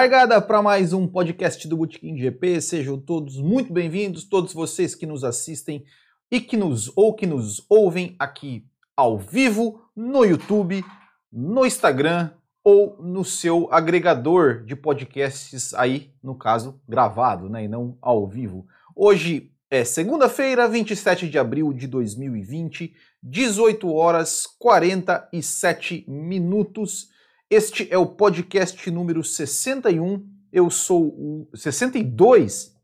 [0.00, 2.62] Largada para mais um podcast do Botequim GP.
[2.62, 5.84] Sejam todos muito bem-vindos, todos vocês que nos assistem
[6.30, 8.64] e que nos ou que nos ouvem aqui
[8.96, 10.82] ao vivo no YouTube,
[11.30, 12.30] no Instagram
[12.64, 18.66] ou no seu agregador de podcasts aí, no caso, gravado, né, e não ao vivo.
[18.96, 27.10] Hoje é segunda-feira, 27 de abril de 2020, 18 horas 47 minutos.
[27.52, 30.24] Este é o podcast número 61.
[30.52, 32.76] Eu sou o 62.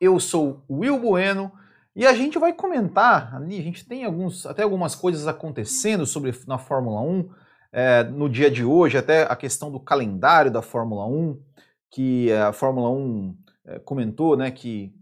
[0.00, 1.50] Eu sou o Will Bueno
[1.96, 6.32] e a gente vai comentar ali, a gente tem alguns, até algumas coisas acontecendo sobre
[6.46, 7.28] na Fórmula 1
[7.72, 11.42] é, no dia de hoje, até a questão do calendário da Fórmula 1,
[11.90, 14.94] que a Fórmula 1 é, comentou, né, que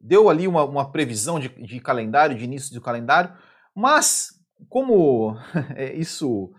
[0.00, 3.32] deu ali uma, uma previsão de, de, calendário, de início do calendário,
[3.74, 5.36] mas como
[5.74, 6.54] é, isso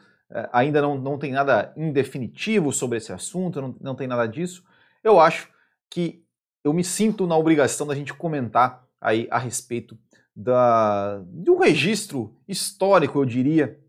[0.52, 4.64] ainda não, não tem nada indefinitivo sobre esse assunto, não, não tem nada disso,
[5.04, 5.50] eu acho
[5.90, 6.24] que
[6.64, 9.98] eu me sinto na obrigação da gente comentar aí a respeito
[10.36, 13.80] da, de um registro histórico, eu diria,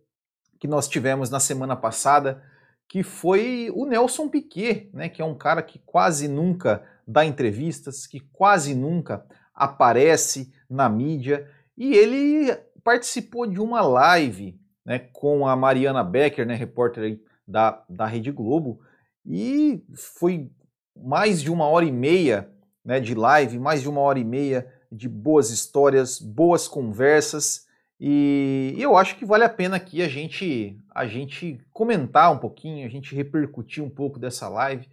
[0.58, 2.42] que nós tivemos na semana passada,
[2.88, 8.06] que foi o Nelson Piquet, né, que é um cara que quase nunca dá entrevistas,
[8.06, 15.56] que quase nunca aparece na mídia, e ele participou de uma live né, com a
[15.56, 18.80] Mariana Becker, né, repórter da, da Rede Globo,
[19.26, 20.48] e foi
[20.96, 22.48] mais de uma hora e meia
[22.84, 27.66] né, de live, mais de uma hora e meia de boas histórias, boas conversas,
[27.98, 32.86] e eu acho que vale a pena aqui a gente, a gente comentar um pouquinho,
[32.86, 34.86] a gente repercutir um pouco dessa live.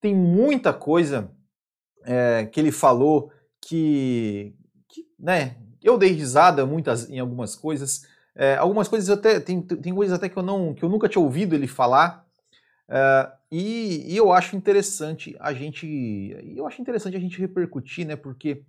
[0.00, 1.32] Tem muita coisa
[2.04, 4.54] é, que ele falou que,
[4.88, 8.06] que, né, eu dei risada muitas, em algumas coisas.
[8.36, 11.22] É, algumas coisas até tem, tem coisas até que eu não que eu nunca tinha
[11.22, 12.24] ouvido ele falar.
[12.88, 18.16] É, e, e, eu acho interessante a gente eu acho interessante a gente repercutir, né?
[18.16, 18.62] Porque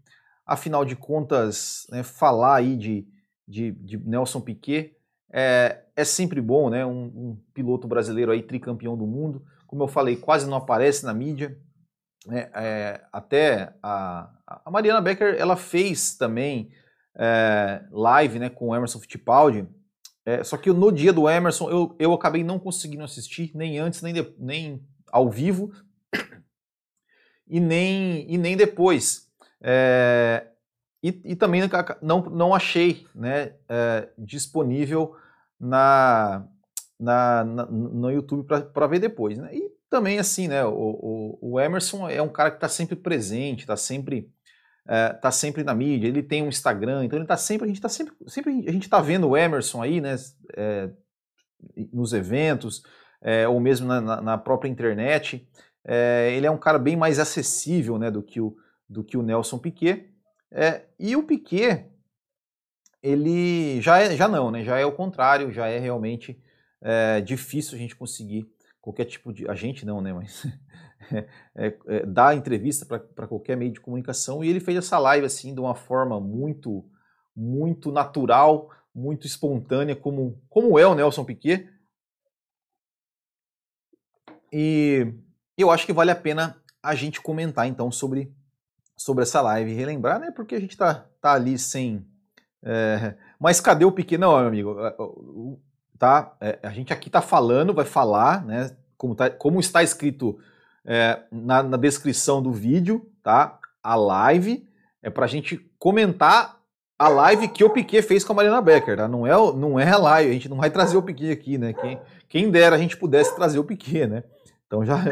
[0.46, 3.08] afinal de contas, né, falar aí de
[3.48, 4.96] de, de Nelson Piquet.
[5.31, 6.86] É, é, sempre bom, né?
[6.86, 9.46] Um, um, piloto brasileiro aí, tricampeão do mundo.
[9.68, 11.58] Como eu falei, quase não aparece na mídia.
[12.30, 16.72] É, é, até a, a, Mariana Becker, ela fez também
[17.16, 19.68] é, live né, com o Emerson Fittipaldi.
[20.26, 24.02] É, só que no dia do Emerson, eu, eu acabei não conseguindo assistir, nem antes,
[24.02, 25.72] nem, de, nem ao vivo,
[27.48, 29.30] e nem, e nem depois.
[29.62, 30.48] É,
[31.04, 31.62] e, e também
[32.02, 35.16] não, não achei né, é, disponível
[35.59, 36.48] na,
[37.00, 39.38] na, na, no YouTube para ver depois.
[39.38, 39.56] Né?
[39.56, 43.62] E também assim, né, o, o, o Emerson é um cara que está sempre presente,
[43.62, 44.34] está sempre
[44.88, 47.81] é, tá sempre na mídia, ele tem um Instagram, então ele tá sempre, a gente
[47.81, 50.16] tá sempre, sempre a gente tá vendo o Emerson aí, né,
[50.56, 50.90] é,
[51.91, 52.84] nos eventos,
[53.22, 55.47] é, ou mesmo na, na, própria internet,
[55.84, 58.56] é, ele é um cara bem mais acessível, né, do que o,
[58.88, 60.12] do que o Nelson Piquet,
[60.97, 61.85] e o Piquet,
[63.01, 64.63] ele já, é, já não, né?
[64.63, 66.41] Já é o contrário, já é realmente
[67.25, 69.50] difícil a gente conseguir qualquer tipo de.
[69.50, 70.13] A gente não, né?
[70.13, 70.47] Mas
[71.56, 74.44] é, é, dar entrevista para qualquer meio de comunicação.
[74.44, 76.86] E ele fez essa live assim de uma forma muito,
[77.36, 81.70] muito natural, muito espontânea, como, como é o Nelson Piquet.
[84.52, 85.14] E
[85.58, 88.34] eu acho que vale a pena a gente comentar então sobre
[88.96, 90.31] sobre essa live e relembrar, né?
[90.31, 92.06] Porque a gente tá, tá ali sem.
[92.63, 93.16] É...
[93.40, 94.18] Mas cadê o Piquet?
[94.18, 95.60] Não, meu amigo.
[95.98, 98.75] Tá, é, a gente aqui tá falando, vai falar, né?
[98.98, 100.40] Como, tá, como está escrito
[100.86, 103.60] é, na, na, descrição do vídeo, tá?
[103.82, 104.68] A live
[105.02, 106.60] é pra gente comentar
[106.98, 109.08] a live que o Piquet fez com a Mariana Becker, tá?
[109.08, 111.74] Não é, não é a live, a gente não vai trazer o Piquet aqui, né?
[111.74, 112.00] Quem,
[112.30, 114.24] quem dera a gente pudesse trazer o Piquet, né?
[114.66, 115.04] Então já,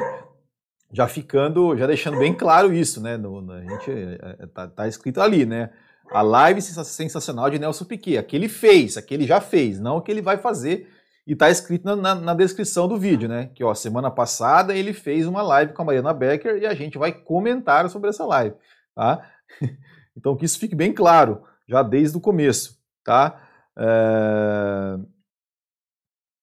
[0.91, 3.17] já ficando, já deixando bem claro isso, né?
[3.17, 5.71] No, no, a gente é, é, tá, tá, escrito ali, né?
[6.11, 10.21] A live sensacional de Nelson Piquet, aquele fez, aquele já fez, não o que ele
[10.21, 10.87] vai fazer.
[11.25, 13.49] E tá escrito na, na, na, descrição do vídeo, né?
[13.55, 16.97] Que ó, semana passada ele fez uma live com a Mariana Becker e a gente
[16.97, 18.55] vai comentar sobre essa live,
[18.95, 19.29] tá?
[20.15, 23.41] Então que isso fique bem claro, já desde o começo, tá?
[23.75, 24.99] É...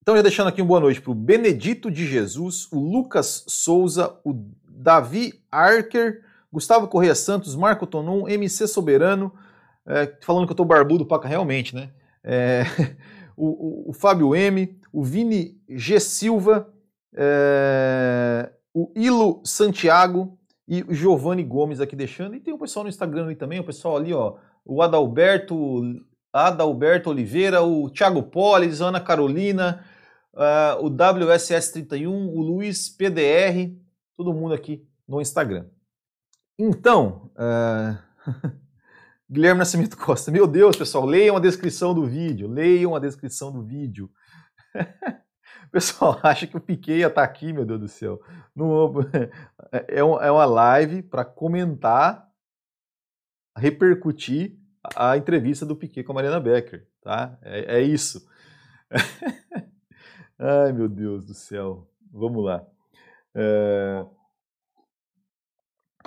[0.03, 4.19] Então, já deixando aqui uma boa noite para o Benedito de Jesus, o Lucas Souza,
[4.25, 4.35] o
[4.69, 9.33] Davi Arker, Gustavo Correia Santos, Marco Tonon, MC Soberano,
[9.87, 11.91] é, falando que eu estou barbudo para realmente, né?
[12.25, 12.65] É,
[13.41, 15.99] o, o, o, Fábio M, o Vini G.
[15.99, 16.71] Silva,
[17.15, 20.39] é, o Ilo Santiago
[20.69, 22.35] e o Giovanni Gomes aqui deixando.
[22.35, 25.83] E tem o pessoal no Instagram ali também, o pessoal ali, ó, o Adalberto,
[26.31, 29.85] Adalberto Oliveira, o Thiago Polis, Ana Carolina,
[30.35, 33.75] uh, o WSS31, o Luiz PDR,
[34.17, 35.67] todo mundo aqui no Instagram.
[36.59, 38.61] Então, uh...
[39.31, 43.63] Guilherme Nascimento Costa, meu Deus, pessoal, leiam a descrição do vídeo, leiam a descrição do
[43.63, 44.11] vídeo.
[44.75, 48.21] O pessoal acha que o Piquet ia estar tá aqui, meu Deus do céu.
[49.73, 52.29] É, é uma live para comentar,
[53.57, 54.59] repercutir
[54.97, 57.39] a entrevista do Piquet com a Mariana Becker, tá?
[57.41, 58.29] É, é isso.
[60.37, 61.89] Ai, meu Deus do céu.
[62.13, 62.67] Vamos lá.
[63.33, 64.05] É...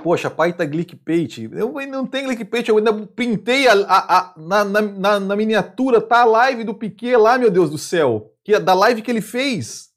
[0.03, 1.49] Poxa, tá clickbait.
[1.53, 6.21] Eu não tenho clickbait, eu ainda pintei a, a, a na, na, na, miniatura, tá
[6.21, 8.33] a live do Piquet lá, meu Deus do céu.
[8.43, 9.93] Que, da live que ele fez.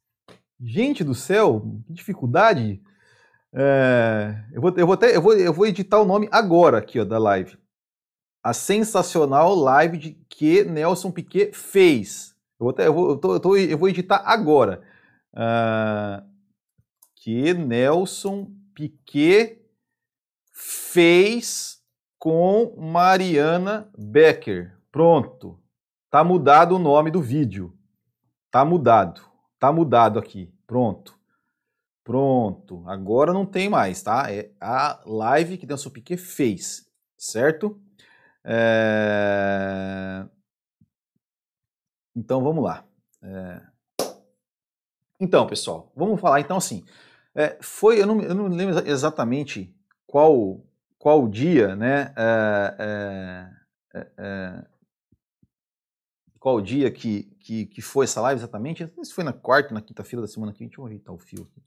[0.60, 2.80] Gente do céu, que dificuldade.
[3.52, 7.00] É, eu, vou, eu, vou até, eu, vou, eu vou editar o nome agora aqui
[7.00, 7.58] ó, da live.
[8.44, 12.32] A sensacional live de, que Nelson Piquet fez.
[12.60, 14.82] Eu vou, até, eu vou, eu tô, eu tô, eu vou editar agora.
[15.34, 16.24] Uh,
[17.16, 19.65] que Nelson Piquet
[20.56, 21.82] fez
[22.18, 24.74] com Mariana Becker.
[24.90, 25.60] Pronto.
[26.10, 27.78] Tá mudado o nome do vídeo.
[28.50, 29.20] Tá mudado.
[29.58, 30.50] Tá mudado aqui.
[30.66, 31.14] Pronto.
[32.02, 32.82] Pronto.
[32.86, 34.32] Agora não tem mais, tá?
[34.32, 37.78] É a live que Nelson Piquet fez, certo?
[38.42, 40.26] É...
[42.14, 42.86] Então vamos lá.
[43.22, 43.60] É...
[45.20, 46.82] Então, pessoal, vamos falar então assim.
[47.34, 49.75] É, foi, eu não, eu não lembro exatamente
[50.16, 50.64] qual,
[50.98, 52.14] qual dia, né?
[52.16, 53.50] É,
[53.94, 54.64] é, é,
[56.40, 58.82] qual dia que, que, que foi essa live exatamente?
[58.82, 60.68] Não sei se foi na quarta, na quinta-feira da semana que vem.
[60.68, 61.62] Deixa eu ajeitar o fio aqui.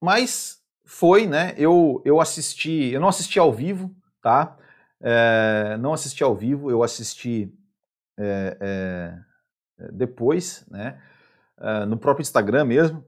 [0.00, 1.54] mas foi, né?
[1.58, 4.56] Eu, eu assisti, eu não assisti ao vivo, tá?
[5.78, 7.52] não assisti ao vivo, eu assisti
[9.92, 11.02] depois, né?
[11.86, 13.04] no próprio Instagram mesmo.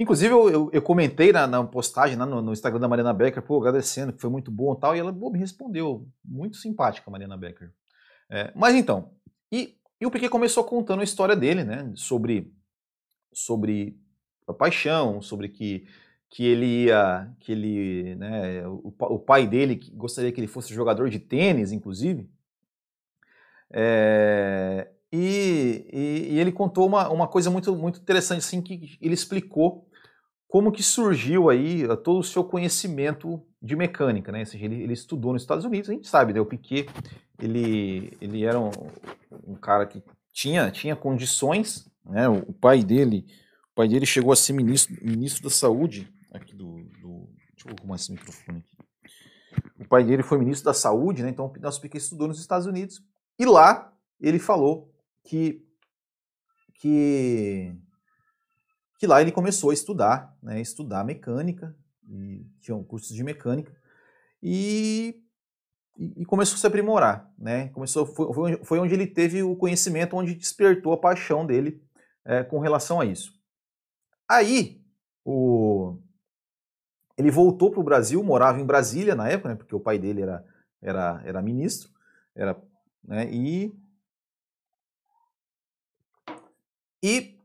[0.00, 3.42] Inclusive, eu, eu, eu comentei na, na postagem lá no, no, Instagram da Mariana Becker,
[3.42, 6.08] pô, agradecendo, que foi muito bom e tal, e ela pô, me respondeu.
[6.24, 7.72] Muito simpática, Mariana Becker.
[8.30, 9.10] É, mas então,
[9.50, 11.90] e, e o Piquet começou contando a história dele, né?
[11.96, 12.54] Sobre,
[13.32, 13.98] sobre
[14.46, 15.88] a paixão, sobre que,
[16.30, 17.28] que ele ia.
[17.40, 18.14] que ele.
[18.14, 22.30] Né, o, o pai dele gostaria que ele fosse jogador de tênis, inclusive.
[23.70, 29.14] É, e, e, e, ele contou uma, uma coisa muito, muito interessante, assim, que ele
[29.14, 29.87] explicou
[30.48, 34.40] como que surgiu aí eh, todo o seu conhecimento de mecânica, né?
[34.40, 36.40] Ou seja, ele, ele estudou nos Estados Unidos, a gente sabe, né?
[36.40, 36.88] O Piquet,
[37.38, 38.70] ele, ele era um,
[39.46, 40.02] um cara que
[40.32, 42.26] tinha, tinha condições, né?
[42.28, 43.26] O, o, pai dele,
[43.72, 47.74] o pai dele chegou a ser ministro, ministro da saúde, aqui do, do deixa eu
[47.78, 48.78] arrumar esse microfone aqui.
[49.78, 51.28] O pai dele foi ministro da saúde, né?
[51.28, 53.02] Então o nosso Piquet estudou nos Estados Unidos
[53.38, 54.90] e lá ele falou
[55.24, 55.62] que
[56.80, 57.74] que
[58.98, 61.74] que lá ele começou a estudar, né, estudar mecânica,
[62.06, 63.72] e tinha cursos de mecânica,
[64.42, 65.22] e,
[65.96, 70.34] e, começou a se aprimorar, né, começou, foi, foi onde ele teve o conhecimento, onde
[70.34, 71.80] despertou a paixão dele
[72.24, 73.32] é, com relação a isso.
[74.28, 74.82] Aí,
[75.24, 75.96] o,
[77.16, 80.22] ele voltou para o Brasil, morava em Brasília na época, né, porque o pai dele
[80.22, 80.44] era,
[80.82, 81.88] era, era ministro,
[82.34, 82.60] era,
[83.04, 83.72] né, e,
[87.00, 87.37] e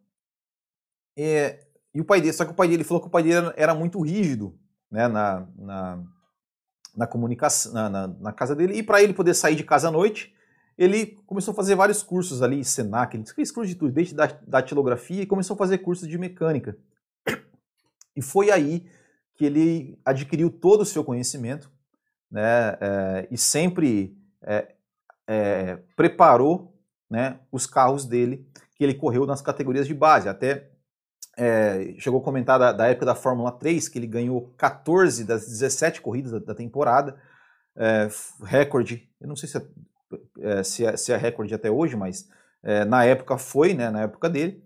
[1.18, 1.60] é,
[1.94, 3.74] e o pai dele, só que o pai dele falou que o pai dele era
[3.74, 4.58] muito rígido
[4.90, 6.04] né, na, na,
[6.96, 9.92] na comunicação, na, na, na, casa dele, e para ele poder sair de casa à
[9.92, 10.34] noite,
[10.78, 14.26] ele começou a fazer vários cursos ali, Senac, ele fez curso de tudo, desde da
[14.48, 16.78] datilografia, e começou a fazer cursos de mecânica.
[18.16, 18.88] E foi aí
[19.36, 21.72] que ele adquiriu todo o seu conhecimento,
[22.30, 24.74] né, é, e sempre é,
[25.28, 26.76] é, preparou
[27.10, 30.73] né, os carros dele, que ele correu nas categorias de base, até
[31.38, 35.48] é, chegou a comentar da, da, época da Fórmula 3, que ele ganhou 14 das
[35.48, 37.18] 17 corridas da, da temporada,
[37.76, 38.08] é,
[38.44, 39.62] recorde, eu não sei se é,
[40.42, 42.28] é, se é, se é recorde até hoje, mas
[42.62, 44.64] é, na época foi, né, na época dele.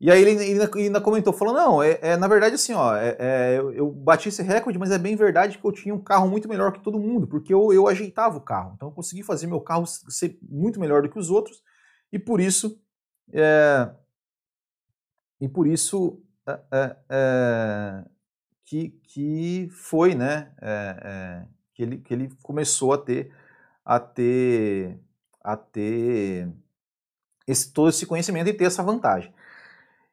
[0.00, 3.70] E aí ele ainda, ainda comentou, falou, não, é, é na verdade assim, ó, eu,
[3.72, 6.72] eu, bati esse recorde, mas é bem verdade que eu tinha um carro muito melhor
[6.72, 9.84] que todo mundo, porque eu, eu ajeitava o carro, então eu consegui fazer meu carro
[9.86, 11.62] ser muito melhor do que os outros,
[12.10, 12.80] e por isso
[15.40, 18.04] e por isso é, é,
[18.64, 21.44] que, que foi, né, é,
[21.74, 23.32] que, ele, que ele começou a ter,
[23.84, 24.98] a ter,
[25.42, 26.52] a ter
[27.46, 29.32] esse, todo esse conhecimento e ter essa vantagem.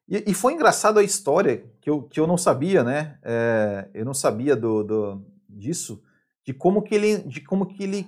[0.08, 3.20] E, e, foi engraçado a história que eu, que eu não sabia, né?
[3.22, 6.02] É, eu não sabia do, do, disso,
[6.46, 8.08] de como que ele, de como que ele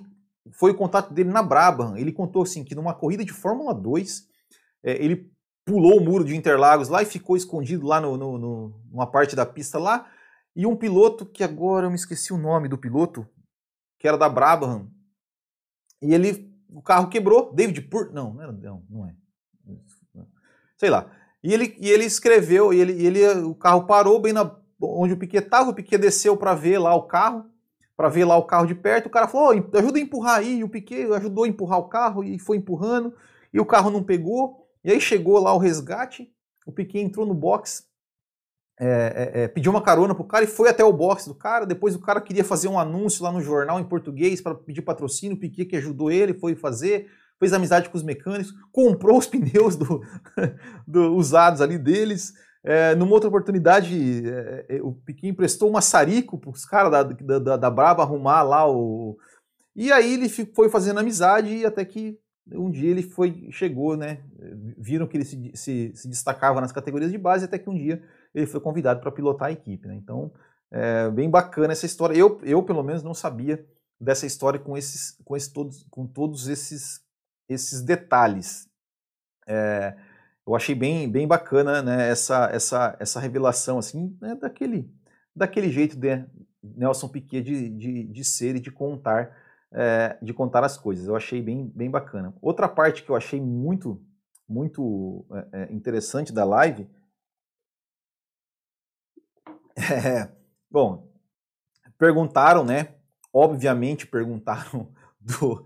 [0.52, 1.96] foi o contato dele na Brabham.
[1.96, 4.26] Ele contou assim que numa corrida de Fórmula 2,
[4.82, 5.30] é, ele
[5.70, 9.36] pulou o muro de Interlagos lá e ficou escondido lá no, no, no, numa parte
[9.36, 10.10] da pista lá.
[10.56, 13.24] E um piloto, que agora eu me esqueci o nome do piloto,
[13.96, 14.90] que era da Brabham,
[16.02, 19.14] e ele, o carro quebrou, David Pur, não, não, era, não, não é,
[20.76, 21.08] sei lá.
[21.40, 25.12] E ele, e ele escreveu, e ele, e ele, o carro parou bem na, onde
[25.12, 27.44] o Piquet estava, o Piquet desceu para ver lá o carro,
[27.96, 30.58] para ver lá o carro de perto, o cara falou, oh, ajuda a empurrar aí,
[30.58, 33.14] e o Piquet ajudou a empurrar o carro e foi empurrando,
[33.52, 36.32] e o carro não pegou, e aí chegou lá o resgate,
[36.66, 37.90] o Piquet entrou no box,
[38.82, 41.66] é, é, pediu uma carona pro cara e foi até o box do cara.
[41.66, 45.36] Depois o cara queria fazer um anúncio lá no jornal em português para pedir patrocínio.
[45.36, 49.76] O Piquet que ajudou ele, foi fazer, fez amizade com os mecânicos, comprou os pneus
[49.76, 50.02] do,
[50.88, 52.32] do usados ali deles.
[52.64, 57.02] É, numa outra oportunidade, é, o Piquet emprestou um maçarico para os caras da,
[57.38, 59.18] da, da Braba arrumar lá o.
[59.76, 62.18] E aí ele foi fazendo amizade e até que
[62.52, 64.18] um dia ele foi, chegou, né?
[64.76, 68.02] Viram que ele se, se, se destacava nas categorias de base, até que um dia
[68.34, 69.86] ele foi convidado para pilotar a equipe.
[69.86, 69.94] Né?
[69.94, 70.32] Então,
[70.70, 72.16] é bem bacana essa história.
[72.16, 73.64] Eu, eu, pelo menos, não sabia
[74.00, 77.00] dessa história com esses, com esses todos, com todos esses,
[77.48, 78.68] esses detalhes.
[79.46, 79.96] É,
[80.46, 84.90] eu achei bem, bem bacana né, essa, essa, essa revelação assim, né, daquele,
[85.34, 86.24] daquele jeito de
[86.62, 89.36] Nelson Piquet de, de, de ser e de contar,
[89.72, 91.06] é, de contar as coisas.
[91.06, 92.34] Eu achei bem, bem bacana.
[92.40, 94.02] Outra parte que eu achei muito,
[94.48, 96.88] muito é, interessante da live
[99.76, 100.28] é,
[100.70, 101.08] bom,
[101.98, 102.94] perguntaram, né?
[103.32, 105.64] Obviamente perguntaram do,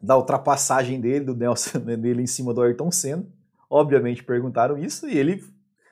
[0.00, 3.26] da ultrapassagem dele, do Nelson, dele em cima do Ayrton Senna.
[3.68, 5.44] Obviamente perguntaram isso e ele.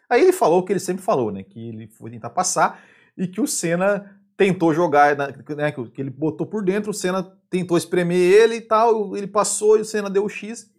[0.08, 1.42] Aí ele falou o que ele sempre falou, né?
[1.42, 2.82] Que ele foi tentar passar
[3.16, 7.76] e que o Senna tentou jogar, né, que ele botou por dentro, o Senna tentou
[7.76, 10.70] espremer ele e tal, ele passou e o Senna deu o X.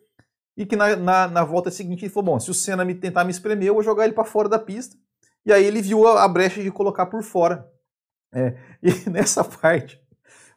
[0.57, 3.23] E que na, na, na volta seguinte ele falou: bom, se o Senna me tentar
[3.23, 4.95] me espremer, eu vou jogar ele para fora da pista.
[5.45, 7.69] E aí ele viu a, a brecha de colocar por fora.
[8.33, 10.01] É, e nessa parte,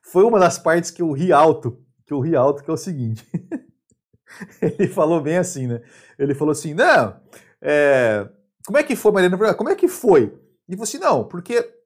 [0.02, 2.76] foi uma das partes que eu ri alto, que eu ri alto, que é o
[2.76, 3.26] seguinte.
[4.62, 5.82] ele falou bem assim, né?
[6.18, 7.20] Ele falou assim, não,
[7.60, 8.28] é,
[8.64, 9.54] como é que foi, Mariana?
[9.54, 10.38] Como é que foi?
[10.68, 11.77] E falou assim, não, porque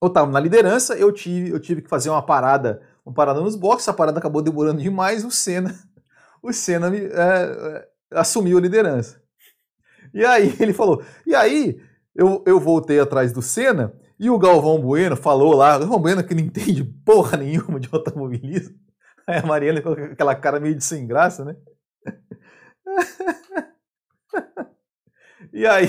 [0.00, 3.56] eu estava na liderança, eu tive, eu tive que fazer uma parada, uma parada nos
[3.56, 5.74] boxes, a parada acabou demorando demais, o Senna,
[6.42, 9.20] o Senna me, é, é, assumiu a liderança.
[10.14, 11.80] E aí ele falou, e aí
[12.14, 16.24] eu, eu voltei atrás do Senna e o Galvão Bueno falou lá, o Galvão Bueno
[16.24, 18.76] que não entende porra nenhuma de automobilismo.
[19.28, 21.54] Aí a Mariana com aquela cara meio de sem graça, né?
[25.52, 25.88] E aí,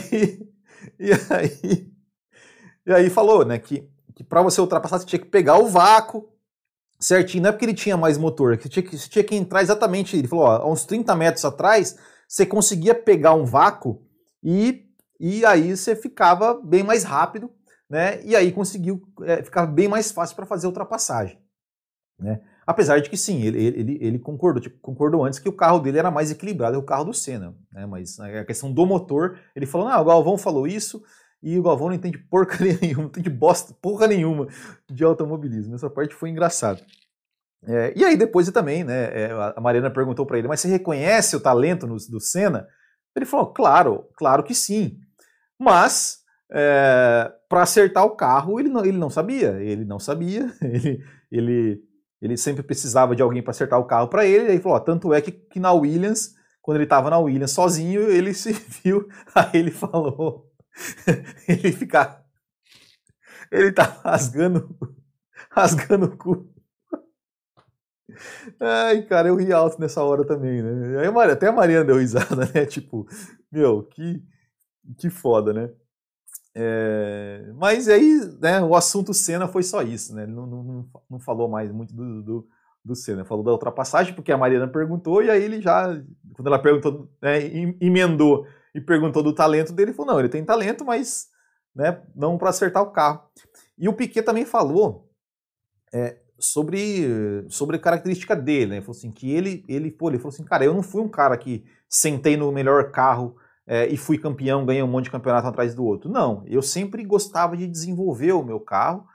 [1.00, 1.92] e aí,
[2.86, 3.90] e aí falou, né, que,
[4.20, 6.28] que para você ultrapassar você tinha que pegar o vácuo
[7.00, 9.62] certinho, não é porque ele tinha mais motor, você tinha que, você tinha que entrar
[9.62, 11.98] exatamente, ele falou, ó, uns 30 metros atrás,
[12.28, 14.06] você conseguia pegar um vácuo
[14.44, 14.86] e
[15.18, 17.50] e aí você ficava bem mais rápido,
[17.90, 18.22] né?
[18.24, 21.40] E aí conseguiu, é, ficava bem mais fácil para fazer a ultrapassagem,
[22.20, 22.42] né?
[22.68, 25.98] Apesar de que sim, ele, ele, ele concordou, tipo, concordou antes que o carro dele
[25.98, 27.86] era mais equilibrado que o carro do Senna, né?
[27.86, 31.02] Mas a questão do motor, ele falou, ah, o Galvão falou isso,
[31.42, 34.48] e o Galvão não entende porcaria nenhuma, não entende bosta, porra nenhuma
[34.90, 35.76] de automobilismo.
[35.76, 36.82] Essa parte foi engraçada.
[37.66, 41.36] É, e aí depois também, né, é, a Mariana perguntou para ele, mas você reconhece
[41.36, 42.68] o talento no, do Senna?
[43.16, 44.98] Ele falou, claro, claro que sim.
[45.60, 46.20] Mas,
[46.52, 49.62] é, para acertar o carro, ele não, ele não sabia.
[49.62, 50.54] Ele não sabia.
[50.62, 51.82] Ele, ele,
[52.22, 54.52] ele sempre precisava de alguém para acertar o carro para ele.
[54.52, 58.02] Aí falou: ó, tanto é que, que na Williams, quando ele estava na Williams sozinho,
[58.10, 59.08] ele se viu.
[59.36, 60.49] Aí ele falou:
[61.48, 62.24] ele fica.
[63.52, 64.78] Ele tá rasgando,
[65.52, 66.54] rasgando o cu.
[68.60, 71.00] Ai, cara, eu ri alto nessa hora também, né?
[71.00, 72.66] Aí, até a Mariana deu risada, né?
[72.68, 73.08] Tipo,
[73.52, 74.24] meu, que,
[74.98, 75.70] que foda, né?
[76.56, 80.24] É, mas aí, né, o assunto Senna foi só isso, né?
[80.24, 82.48] Ele não, não, não falou mais muito do, do,
[82.84, 85.88] do Senna, falou da ultrapassagem, porque a Mariana perguntou, e aí ele já,
[86.34, 87.40] quando ela perguntou, né,
[87.80, 88.46] emendou
[88.80, 91.28] e perguntou do talento dele, ele falou: não, ele tem talento, mas
[91.76, 93.22] né, não para acertar o carro.
[93.78, 95.10] E o Piquet também falou
[95.94, 98.76] é, sobre, sobre a característica dele, né?
[98.78, 101.10] Ele falou assim: que ele, ele, pô, ele falou assim, cara, eu não fui um
[101.10, 103.36] cara que sentei no melhor carro
[103.68, 106.10] é, e fui campeão, ganhei um monte de campeonato atrás do outro.
[106.10, 109.06] Não, eu sempre gostava de desenvolver o meu carro.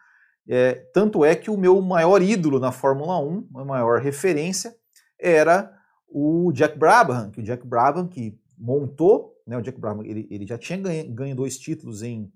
[0.47, 4.75] É, tanto é que o meu maior ídolo na Fórmula 1, a maior referência,
[5.19, 5.73] era
[6.07, 10.47] o Jack Brabham, que o Jack Brabham que montou, né, o Jack Brabham, ele, ele
[10.47, 12.33] já tinha ganho, ganho dois títulos em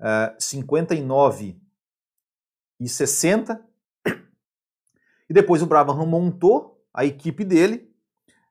[0.00, 1.60] uh, 59
[2.80, 3.64] e 60,
[5.28, 7.92] e depois o Brabham montou a equipe dele,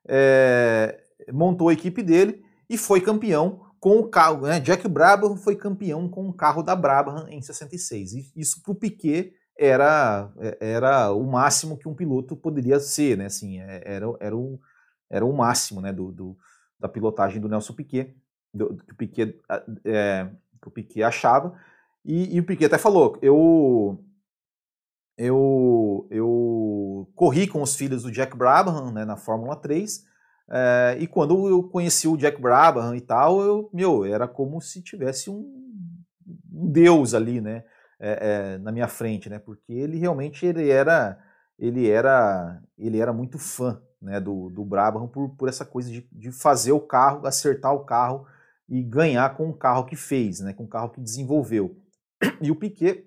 [0.06, 4.46] é, montou a equipe dele e foi campeão com o carro.
[4.46, 4.60] Né?
[4.60, 8.12] Jack Brabham foi campeão com o carro da Brabham em 66.
[8.12, 13.26] E isso para o Piquet era, era o máximo que um piloto poderia ser, né?
[13.26, 14.60] Assim, é, era, era, o,
[15.10, 15.92] era o máximo né?
[15.92, 16.36] do, do
[16.78, 18.16] da pilotagem do Nelson Piquet,
[18.52, 19.40] do, que, o Piquet
[19.84, 20.30] é,
[20.60, 21.58] que o Piquet achava.
[22.04, 24.02] E, e, o Piquet até falou: eu,
[25.16, 30.06] eu, eu corri com os filhos do Jack Brabham né, na Fórmula 3.
[30.50, 34.82] É, e quando eu conheci o Jack Brabham e tal, eu, meu, era como se
[34.82, 35.42] tivesse um,
[36.50, 37.64] um deus ali, né,
[38.00, 41.18] é, é, na minha frente, né, porque ele realmente ele era,
[41.58, 46.08] ele era, ele era muito fã, né, do, do Brabham por, por essa coisa de,
[46.12, 48.26] de fazer o carro, acertar o carro
[48.68, 51.76] e ganhar com o carro que fez, né, com o carro que desenvolveu.
[52.40, 53.06] E o Piquet,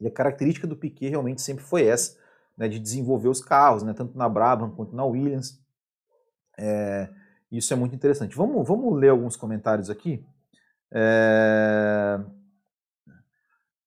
[0.00, 2.16] e a característica do Piquet realmente sempre foi essa,
[2.56, 5.60] né, de desenvolver os carros, né, tanto na Brabham quanto na Williams.
[6.58, 7.08] É,
[7.50, 8.36] isso é muito interessante.
[8.36, 10.24] Vamos, vamos ler alguns comentários aqui.
[10.90, 12.20] É...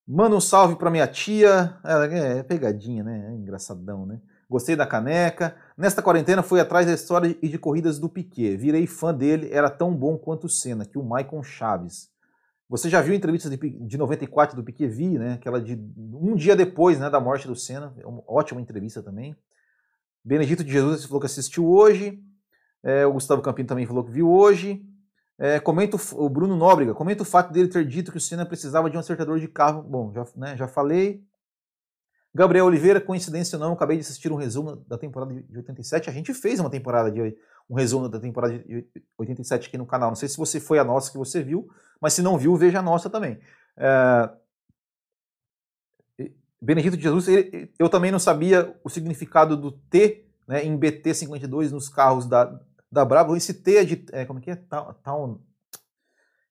[0.08, 1.78] Manda um salve para minha tia.
[1.84, 3.32] É, é, pegadinha, né?
[3.32, 4.22] É engraçadão, né?
[4.50, 5.56] Gostei da caneca.
[5.78, 8.56] Nesta quarentena fui atrás da história e de corridas do Piquet.
[8.58, 12.10] Virei fã dele, era tão bom quanto o Senna, que o Maicon Chaves.
[12.70, 14.88] Você já viu a entrevista de, de 94 do Piquet?
[14.88, 15.34] Vi, né?
[15.34, 15.80] Aquela de
[16.14, 17.94] um dia depois né, da morte do Senna.
[18.00, 19.36] É uma ótima entrevista também.
[20.24, 22.20] Benedito de Jesus falou que assistiu hoje.
[22.86, 24.84] É, o Gustavo Campino também falou que viu hoje.
[25.38, 28.46] É, comenta o, o, Bruno Nóbrega, comenta o fato dele ter dito que o Senna
[28.46, 29.84] precisava de um acertador de carro.
[29.84, 31.24] Bom, já, né, já falei.
[32.36, 36.10] Gabriel Oliveira, coincidência ou não, acabei de assistir um resumo da temporada de 87.
[36.10, 37.34] A gente fez uma temporada de
[37.70, 38.86] um resumo da temporada de
[39.18, 40.10] 87 aqui no canal.
[40.10, 41.70] Não sei se você foi a nossa que você viu,
[42.02, 43.40] mas se não viu, veja a nossa também.
[43.78, 44.30] É...
[46.62, 51.72] Benedito de Jesus, ele, eu também não sabia o significado do T né, em BT52
[51.72, 52.60] nos carros da,
[52.92, 54.06] da Bravo, esse T é de.
[54.12, 54.56] É, como é que é?
[54.56, 55.40] Town.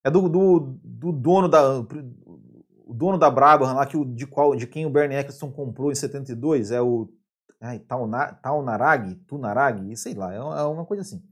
[0.02, 1.60] É do, do, do dono da.
[2.86, 5.90] O dono da Brabham lá, que o, de, qual, de quem o Bernie Eccleston comprou
[5.90, 7.08] em 72, é o.
[7.60, 7.78] Ai,
[8.42, 11.22] Taunarag, Tunarag, sei lá, é, é uma coisa assim.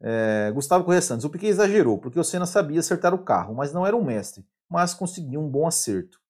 [0.00, 3.72] É, Gustavo Correia Santos, o Piquet exagerou, porque o Senna sabia acertar o carro, mas
[3.72, 6.20] não era um mestre, mas conseguiu um bom acerto.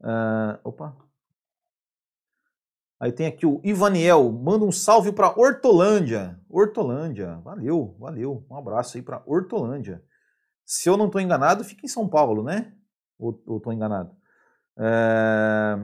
[0.00, 0.96] Uh, opa,
[2.98, 6.40] Aí tem aqui o Ivaniel, manda um salve para Hortolândia.
[6.48, 8.46] Hortolândia, valeu, valeu.
[8.50, 10.02] Um abraço aí para Hortolândia.
[10.64, 12.72] Se eu não estou enganado, fica em São Paulo, né?
[13.18, 14.14] Ou estou enganado?
[14.78, 15.78] É...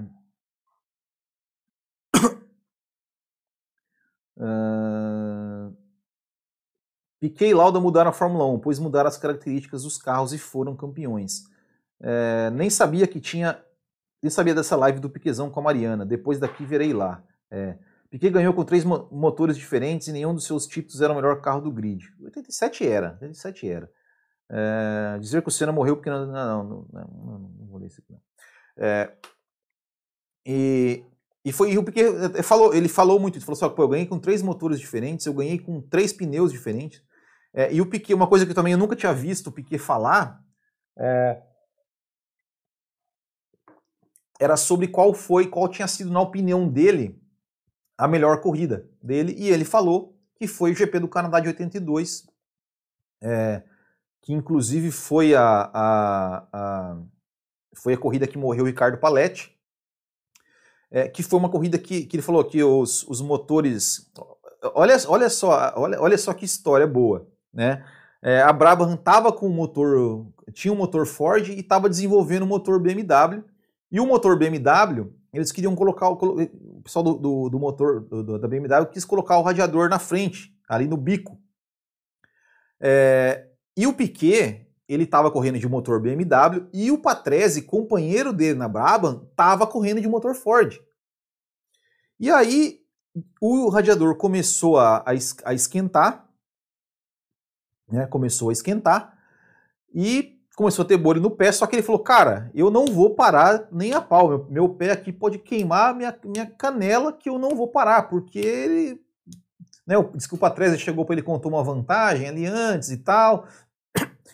[4.38, 4.42] É...
[7.20, 10.76] Piquet e Lauda mudaram a Fórmula 1, pois mudaram as características dos carros e foram
[10.76, 11.44] campeões.
[12.00, 12.50] É...
[12.50, 13.62] Nem sabia que tinha
[14.22, 16.06] eu sabia dessa live do Piquezão com a Mariana.
[16.06, 17.24] Depois daqui verei lá.
[17.50, 17.76] É.
[18.08, 21.60] Piquet ganhou com três motores diferentes e nenhum dos seus títulos era o melhor carro
[21.60, 22.14] do grid.
[22.20, 23.18] 87 era.
[23.20, 23.90] 87 era.
[24.54, 26.26] É, dizer que o Senna morreu porque não.
[26.26, 28.12] Não, não, não, não, vou ler isso aqui.
[28.12, 28.20] Não.
[28.76, 29.16] É,
[30.44, 31.04] e,
[31.44, 34.18] e foi o Piquet falou, ele falou muito, ele falou assim, pô, eu ganhei com
[34.18, 37.02] três motores diferentes, eu ganhei com três pneus diferentes.
[37.54, 39.78] É, e o Piquet, uma coisa que eu também eu nunca tinha visto o Piquet
[39.78, 40.42] falar,
[40.98, 41.42] é,
[44.38, 47.18] era sobre qual foi, qual tinha sido, na opinião dele,
[47.96, 49.34] a melhor corrida dele.
[49.38, 52.26] E ele falou que foi o GP do Canadá de 82,
[53.22, 53.62] é,
[54.22, 56.96] que inclusive foi a, a, a,
[57.74, 59.54] foi a corrida que morreu o Ricardo Paletti.
[60.90, 64.10] É, que foi uma corrida que, que ele falou que os, os motores.
[64.74, 67.26] Olha, olha, só, olha, olha só que história boa.
[67.52, 67.84] Né?
[68.22, 70.26] É, a Brabham estava com motor.
[70.52, 73.42] Tinha um motor Ford e estava desenvolvendo um motor BMW
[73.92, 78.38] e o motor BMW, eles queriam colocar, o, o pessoal do, do, do motor do,
[78.38, 81.38] da BMW quis colocar o radiador na frente, ali no bico.
[82.80, 88.58] É, e o Piquet, ele estava correndo de motor BMW e o Patrese, companheiro dele
[88.58, 90.78] na Brabham, estava correndo de motor Ford.
[92.18, 92.80] E aí
[93.40, 95.04] o radiador começou a,
[95.44, 96.28] a esquentar,
[97.90, 99.18] né, começou a esquentar,
[99.94, 103.14] e começou a ter bolha no pé, só que ele falou, cara, eu não vou
[103.14, 107.38] parar nem a pau, meu, meu pé aqui pode queimar minha, minha canela que eu
[107.38, 109.00] não vou parar, porque ele,
[109.86, 109.96] né,
[110.28, 113.46] que o Patrese chegou para ele contou uma vantagem ali antes e tal,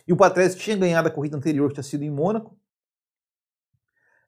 [0.06, 2.58] e o Patrese tinha ganhado a corrida anterior, que tinha sido em Mônaco,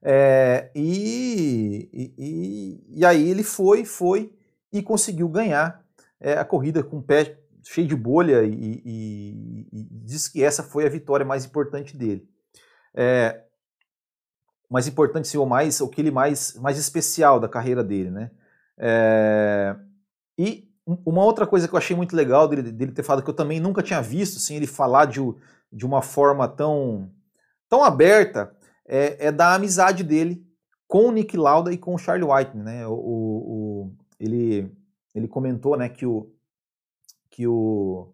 [0.02, 4.34] é, e, e, e, aí ele foi, foi
[4.72, 5.84] e conseguiu ganhar
[6.18, 10.62] é, a corrida com o pé cheio de bolha e, e, e, diz que essa
[10.62, 12.26] foi a vitória mais importante dele.
[12.94, 13.42] É,
[14.70, 18.30] mais importante, sim, ou mais, o que ele mais, mais especial da carreira dele, né?
[18.78, 19.76] É,
[20.38, 23.34] e uma outra coisa que eu achei muito legal dele, dele ter falado, que eu
[23.34, 25.20] também nunca tinha visto, assim, ele falar de,
[25.72, 27.10] de uma forma tão,
[27.68, 28.54] tão aberta,
[28.86, 30.44] é, é da amizade dele
[30.86, 32.86] com o Nick Lauda e com o Charlie White, né?
[32.86, 34.72] O, o, ele,
[35.14, 36.32] ele comentou, né, que o
[37.30, 38.12] que o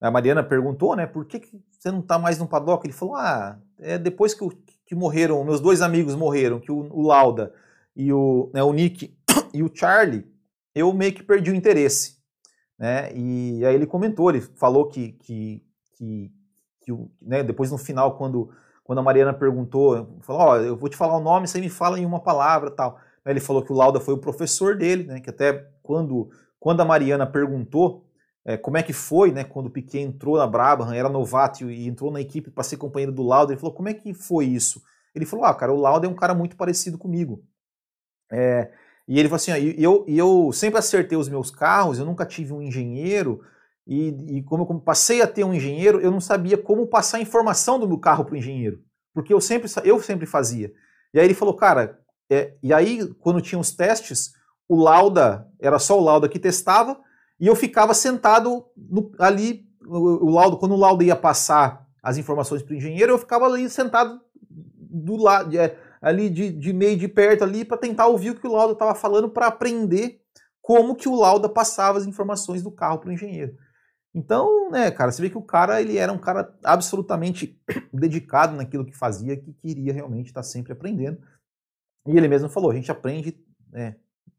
[0.00, 2.86] a Mariana perguntou, né, por que, que você não está mais no paddock?
[2.86, 4.50] Ele falou, ah, é depois que, o,
[4.84, 7.52] que morreram, meus dois amigos morreram, que o, o Lauda
[7.94, 9.16] e o, né, o Nick
[9.52, 10.24] e o Charlie,
[10.74, 12.18] eu meio que perdi o interesse,
[12.78, 13.10] né?
[13.14, 16.30] E aí ele comentou, ele falou que que, que,
[16.86, 18.50] que né, depois no final quando
[18.84, 21.68] quando a Mariana perguntou, falou, ó, oh, eu vou te falar o nome, você me
[21.68, 23.00] fala em uma palavra, tal.
[23.24, 25.18] Aí ele falou que o Lauda foi o professor dele, né?
[25.18, 28.06] Que até quando quando a Mariana perguntou
[28.44, 29.42] é, como é que foi, né?
[29.42, 33.10] Quando o Piquet entrou na Brabham, era novato e entrou na equipe para ser companheiro
[33.10, 34.80] do Lauda, ele falou, como é que foi isso?
[35.12, 37.42] Ele falou, ah, cara, o Lauda é um cara muito parecido comigo.
[38.30, 38.70] É,
[39.08, 42.52] e ele falou assim, e eu, eu sempre acertei os meus carros, eu nunca tive
[42.52, 43.42] um engenheiro,
[43.86, 47.20] e, e como eu passei a ter um engenheiro, eu não sabia como passar a
[47.20, 48.80] informação do meu carro para o engenheiro,
[49.14, 50.72] porque eu sempre, eu sempre fazia.
[51.14, 54.32] E aí ele falou, cara, é, e aí quando tinha os testes,
[54.68, 56.98] o Lauda, era só o Lauda que testava,
[57.38, 62.16] e eu ficava sentado no, ali, o, o Lauda, quando o Lauda ia passar as
[62.16, 66.96] informações para o engenheiro, eu ficava ali sentado do lado, é, ali de, de meio
[66.96, 70.20] de perto ali para tentar ouvir o que o Lauda estava falando para aprender
[70.60, 73.54] como que o Lauda passava as informações do carro para o engenheiro.
[74.16, 77.60] Então, né, cara, você vê que o cara ele era um cara absolutamente
[77.92, 81.20] dedicado naquilo que fazia, que queria realmente estar tá sempre aprendendo.
[82.06, 83.38] E ele mesmo falou, a gente aprende
[83.70, 83.96] né,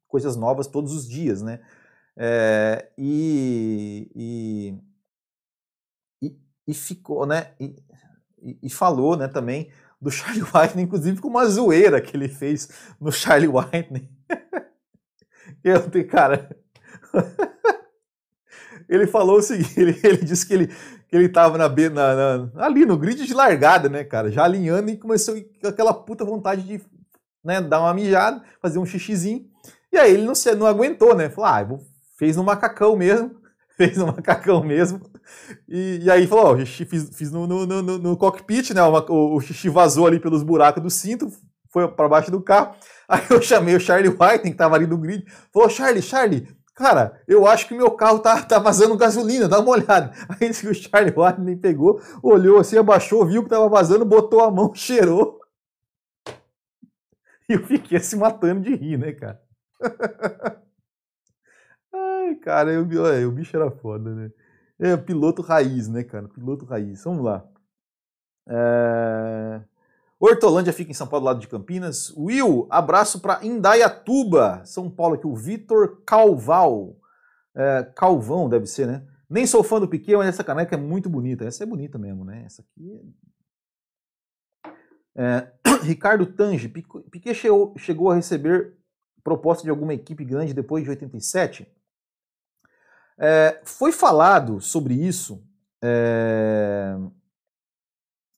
[0.08, 1.60] coisas novas todos os dias, né?
[2.18, 4.10] É, e,
[6.24, 6.36] e,
[6.68, 7.54] e, ficou, né?
[7.60, 7.76] E,
[8.64, 12.68] e, falou, né, também do Charlie White, inclusive com uma zoeira que ele fez
[13.00, 14.10] no Charlie White.
[15.64, 16.50] Eu, cara,
[18.90, 22.66] ele falou o seguinte, ele, ele disse que ele, que ele tava na, na, na,
[22.66, 26.64] ali no grid de largada, né, cara, já alinhando e começou com aquela puta vontade
[26.64, 26.82] de
[27.44, 29.46] né, dar uma mijada, fazer um xixizinho.
[29.92, 31.30] E aí ele não, se, não aguentou, né?
[31.30, 31.80] Falou, ah,
[32.18, 33.32] fez no macacão mesmo,
[33.78, 35.00] fez no macacão mesmo.
[35.68, 38.84] E, e aí falou, ó, fiz, fiz no, no, no, no, cockpit, né?
[38.84, 41.32] O, o, o, xixi vazou ali pelos buracos do cinto,
[41.72, 42.76] foi para baixo do carro.
[43.08, 45.24] Aí eu chamei o Charlie White, que tava ali no grid,
[45.54, 46.46] falou, Charlie, Charlie,
[46.78, 50.12] Cara, eu acho que meu carro tá, tá vazando gasolina, dá uma olhada.
[50.40, 54.72] Aí o Charlie White pegou, olhou assim, abaixou, viu que tava vazando, botou a mão,
[54.76, 55.42] cheirou.
[57.50, 59.42] E eu fiquei se matando de rir, né, cara?
[61.92, 64.32] Ai, cara, eu, o bicho era foda, né?
[64.78, 66.28] É, piloto raiz, né, cara?
[66.28, 67.04] Piloto raiz.
[67.04, 67.44] Vamos lá.
[68.48, 69.62] É...
[70.20, 72.12] Hortolândia fica em São Paulo, do lado de Campinas.
[72.18, 76.98] Will, abraço para Indaiatuba, São Paulo, aqui o Vitor Calval.
[77.56, 79.08] É, Calvão, deve ser, né?
[79.30, 81.46] Nem sou fã do Piquet, mas essa caneca é muito bonita.
[81.46, 82.44] Essa é bonita mesmo, né?
[82.46, 83.02] Essa aqui
[85.16, 85.24] é...
[85.24, 85.52] é
[85.84, 88.78] Ricardo Tange, Piquet chegou, chegou a receber
[89.24, 91.68] proposta de alguma equipe grande depois de 87?
[93.20, 95.44] É, foi falado sobre isso
[95.84, 96.96] é,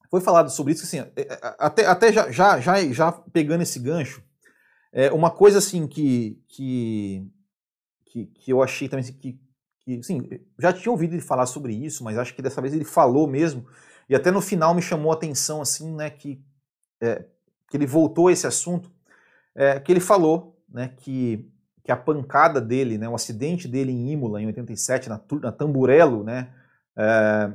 [0.10, 3.80] foi falado sobre isso, assim, é, é, até, até já, já, já, já pegando esse
[3.80, 4.24] gancho,
[4.92, 7.28] é, uma coisa assim que, que,
[8.06, 9.40] que, que eu achei também assim, que,
[9.82, 12.86] que assim, já tinha ouvido ele falar sobre isso, mas acho que dessa vez ele
[12.86, 13.68] falou mesmo,
[14.10, 16.44] e até no final me chamou a atenção assim, né, que,
[17.00, 17.26] é,
[17.70, 18.92] que ele voltou a esse assunto,
[19.54, 21.48] é, que ele falou né, que,
[21.84, 26.24] que a pancada dele, né, o acidente dele em Imola em 87, na, na Tamburello,
[26.24, 26.52] né,
[26.98, 27.52] é,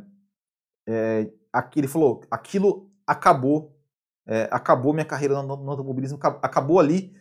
[0.86, 1.30] é,
[1.76, 3.76] ele falou, aquilo acabou,
[4.26, 7.14] é, acabou minha carreira no, no, automobilismo, acabou ali,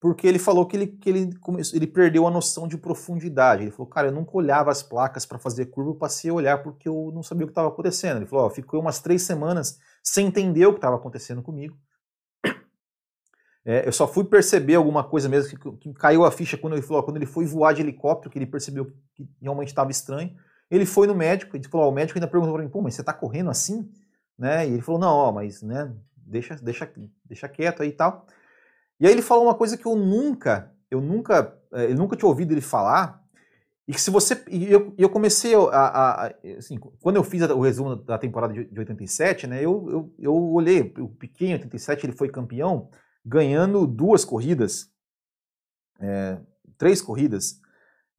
[0.00, 1.30] porque ele falou que ele, que ele,
[1.74, 3.62] ele perdeu a noção de profundidade.
[3.62, 6.62] Ele falou, cara, eu nunca olhava as placas para fazer curva, eu passei a olhar
[6.62, 8.16] porque eu não sabia o que estava acontecendo.
[8.16, 11.76] Ele falou, ó, ficou umas três semanas sem entender o que estava acontecendo comigo.
[13.62, 16.82] É, eu só fui perceber alguma coisa mesmo que, que, caiu a ficha quando ele
[16.82, 20.34] falou, ó, quando ele foi voar de helicóptero, que ele percebeu que realmente estava estranho.
[20.70, 23.02] Ele foi no médico, e falou, o médico ainda perguntou para mim, pô, mas você
[23.02, 23.90] está correndo assim?
[24.38, 24.68] Né?
[24.68, 26.90] E ele falou, não, ó, mas né, deixa, deixa,
[27.24, 28.26] deixa quieto aí e tal.
[28.98, 32.52] E aí ele falou uma coisa que eu nunca, eu nunca, eu nunca tinha ouvido
[32.52, 33.20] ele falar,
[33.90, 34.40] e que se você.
[34.48, 38.52] E eu, eu comecei a, a, a, Assim, quando eu fiz o resumo da temporada
[38.52, 39.58] de, de 87, né?
[39.58, 42.88] Eu, eu, eu olhei, o Piquet em 87 ele foi campeão
[43.26, 44.92] ganhando duas corridas,
[46.00, 46.38] é,
[46.78, 47.60] três corridas.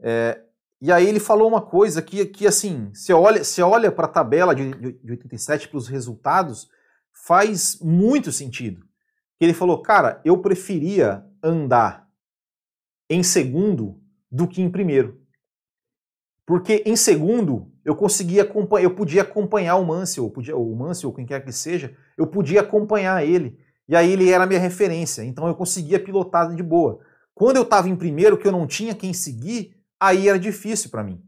[0.02, 0.44] É,
[0.82, 4.56] e aí ele falou uma coisa que, que assim, você olha, olha para a tabela
[4.56, 6.67] de, de 87 para os resultados,
[7.13, 8.84] faz muito sentido.
[9.39, 12.08] Ele falou, cara, eu preferia andar
[13.08, 15.22] em segundo do que em primeiro.
[16.48, 21.15] Porque em segundo eu conseguia acompanhar, eu podia acompanhar o Mansell, podia, o Mansell, ou
[21.15, 23.60] quem quer que seja, eu podia acompanhar ele.
[23.88, 27.00] E aí ele era a minha referência, então eu conseguia pilotar de boa.
[27.36, 31.04] Quando eu estava em primeiro, que eu não tinha quem seguir, aí era difícil para
[31.04, 31.24] mim.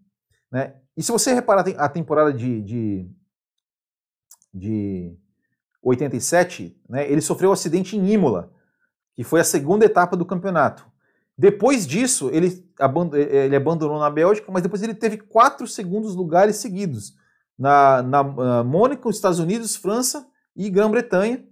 [0.52, 0.74] Né?
[0.98, 3.12] E se você reparar a temporada de, de,
[4.52, 5.16] de
[5.82, 8.52] 87, né, ele sofreu um acidente em Imola,
[9.14, 10.92] que foi a segunda etapa do campeonato.
[11.38, 12.68] Depois disso, ele,
[13.14, 17.16] ele abandonou na Bélgica, mas depois ele teve quatro segundos lugares seguidos
[17.58, 21.44] na, na uh, Mônaco, Estados Unidos, França e Grã-Bretanha.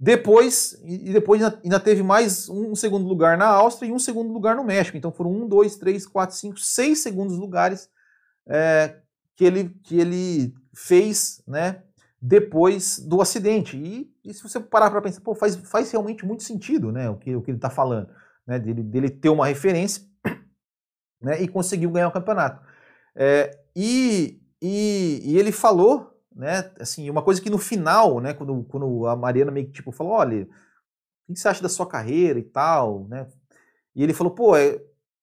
[0.00, 4.54] Depois, e depois ainda teve mais um segundo lugar na Áustria e um segundo lugar
[4.54, 4.96] no México.
[4.96, 7.90] Então foram um, dois, três, quatro, cinco, seis segundos lugares
[8.46, 8.96] é,
[9.34, 11.82] que, ele, que ele fez né,
[12.22, 13.76] depois do acidente.
[13.76, 17.16] E, e se você parar para pensar, pô, faz, faz realmente muito sentido né, o,
[17.16, 18.08] que, o que ele está falando,
[18.46, 20.04] né, dele, dele ter uma referência
[21.20, 22.64] né, e conseguiu ganhar o campeonato.
[23.16, 26.70] É, e, e, e ele falou né?
[26.78, 30.12] Assim, uma coisa que no final, né, quando, quando a Mariana meio que tipo falou,
[30.12, 30.48] olha,
[31.28, 33.26] o que você acha da sua carreira e tal, né?
[33.94, 34.80] E ele falou, pô, é,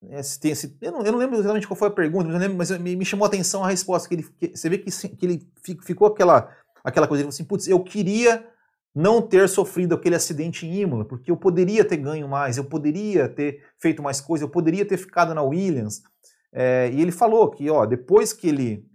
[0.09, 2.57] é, tem esse, eu, não, eu não lembro exatamente qual foi a pergunta, mas, lembro,
[2.57, 5.25] mas me, me, chamou a atenção a resposta, que ele, que, você vê que, que
[5.25, 5.49] ele
[5.85, 8.45] ficou aquela, aquela coisa, ele falou assim, putz, eu queria
[8.93, 13.29] não ter sofrido aquele acidente em Imola, porque eu poderia ter ganho mais, eu poderia
[13.29, 16.03] ter feito mais coisa, eu poderia ter ficado na Williams.
[16.51, 18.85] É, e ele falou que, ó, depois que ele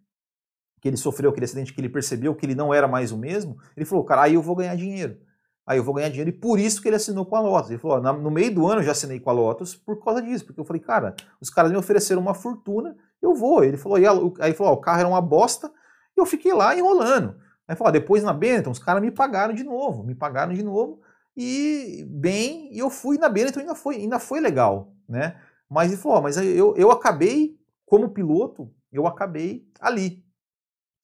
[0.80, 3.58] que ele sofreu aquele acidente, que ele percebeu que ele não era mais o mesmo,
[3.76, 5.18] ele falou, cara, aí eu vou ganhar dinheiro.
[5.66, 6.30] Aí eu vou ganhar dinheiro.
[6.30, 7.70] E por isso que ele assinou com a Lotus.
[7.70, 10.44] Ele falou, no meio do ano eu já assinei com a Lotus por causa disso.
[10.46, 13.62] Porque eu falei, cara, os caras me ofereceram uma fortuna, eu vou.
[13.62, 15.70] Ele falou, e aí ele falou, o carro era uma bosta,
[16.16, 17.36] e eu fiquei lá enrolando.
[17.68, 21.00] Aí falou, depois na Benetton, os caras me pagaram de novo, me pagaram de novo,
[21.36, 25.36] e bem, e eu fui na Benetton, ainda foi, ainda foi legal, né?
[25.68, 30.24] Mas ele falou, mas eu, eu acabei, como piloto, eu acabei ali.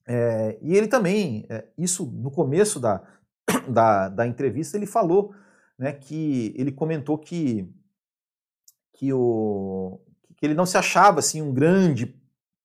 [0.07, 3.03] É, e ele também, é, isso no começo da,
[3.69, 5.35] da, da, entrevista, ele falou
[5.77, 7.69] né, que ele comentou que,
[8.95, 10.01] que, o,
[10.37, 12.15] que ele não se achava assim um grande,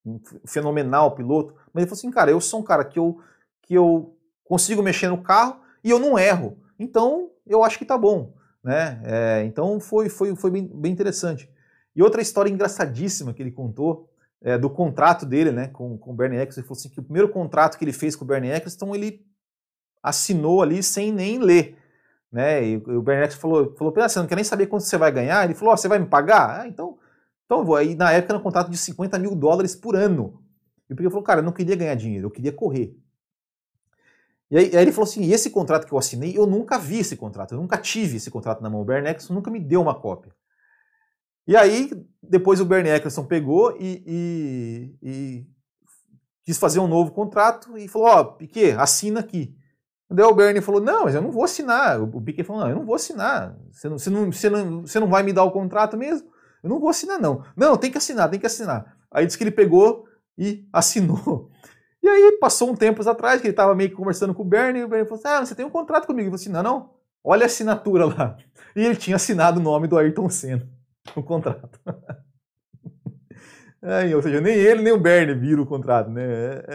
[0.06, 3.20] um fenomenal piloto, mas ele falou assim, cara, eu sou um cara que eu,
[3.64, 7.98] que eu consigo mexer no carro e eu não erro, então eu acho que tá
[7.98, 8.34] bom.
[8.64, 9.02] Né?
[9.04, 11.50] É, então foi, foi, foi bem, bem interessante.
[11.96, 14.11] E outra história engraçadíssima que ele contou
[14.42, 16.62] é, do contrato dele né, com, com o Bernie Eccleston.
[16.62, 19.26] Ele falou assim que o primeiro contrato que ele fez com o Bernie Eccleston, ele
[20.02, 21.78] assinou ali sem nem ler.
[22.32, 22.66] Né?
[22.66, 25.46] E o Bernie Eccleston falou, falou você não quer nem saber quanto você vai ganhar?
[25.46, 26.62] Ele falou, oh, você vai me pagar?
[26.62, 26.98] Ah, então,
[27.46, 27.76] então eu vou.
[27.76, 30.42] Aí na época era um contrato de 50 mil dólares por ano.
[30.90, 32.98] E o Piquet falou, cara, eu não queria ganhar dinheiro, eu queria correr.
[34.50, 37.00] E aí, aí, ele falou assim, e esse contrato que eu assinei, eu nunca vi
[37.00, 38.82] esse contrato, eu nunca tive esse contrato na mão.
[38.82, 40.34] O Bernie Eccleston nunca me deu uma cópia.
[41.48, 45.48] E aí, depois o Bernie Eccleston pegou e, e, e
[46.46, 49.56] quis fazer um novo contrato e falou: Ó, oh, Piquet, assina aqui.
[50.10, 52.02] Daí o Bernie falou: Não, mas eu não vou assinar.
[52.02, 53.58] O Piquet falou: Não, eu não vou assinar.
[53.72, 56.30] Você não, você não, você não, você não vai me dar o contrato mesmo?
[56.64, 57.44] Eu não vou assinar, não.
[57.56, 58.96] Não, tem que assinar, tem que assinar.
[59.12, 60.06] Aí disse que ele pegou
[60.38, 61.50] e assinou.
[62.04, 64.82] E aí passou um tempo atrás que ele estava meio que conversando com o Bernie,
[64.82, 66.28] e o Bernie falou assim: Ah, você tem um contrato comigo.
[66.28, 66.90] Eu falei assim: Não, não,
[67.24, 68.38] olha a assinatura lá.
[68.76, 70.81] E ele tinha assinado o nome do Ayrton Senna
[71.16, 71.80] o contrato.
[73.82, 76.24] É, ou seja, nem ele nem o Bernie viram o contrato, né?
[76.24, 76.66] É,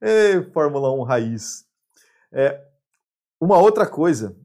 [0.00, 1.66] é, é Fórmula 1 raiz.
[2.32, 2.60] É,
[3.40, 4.36] uma outra coisa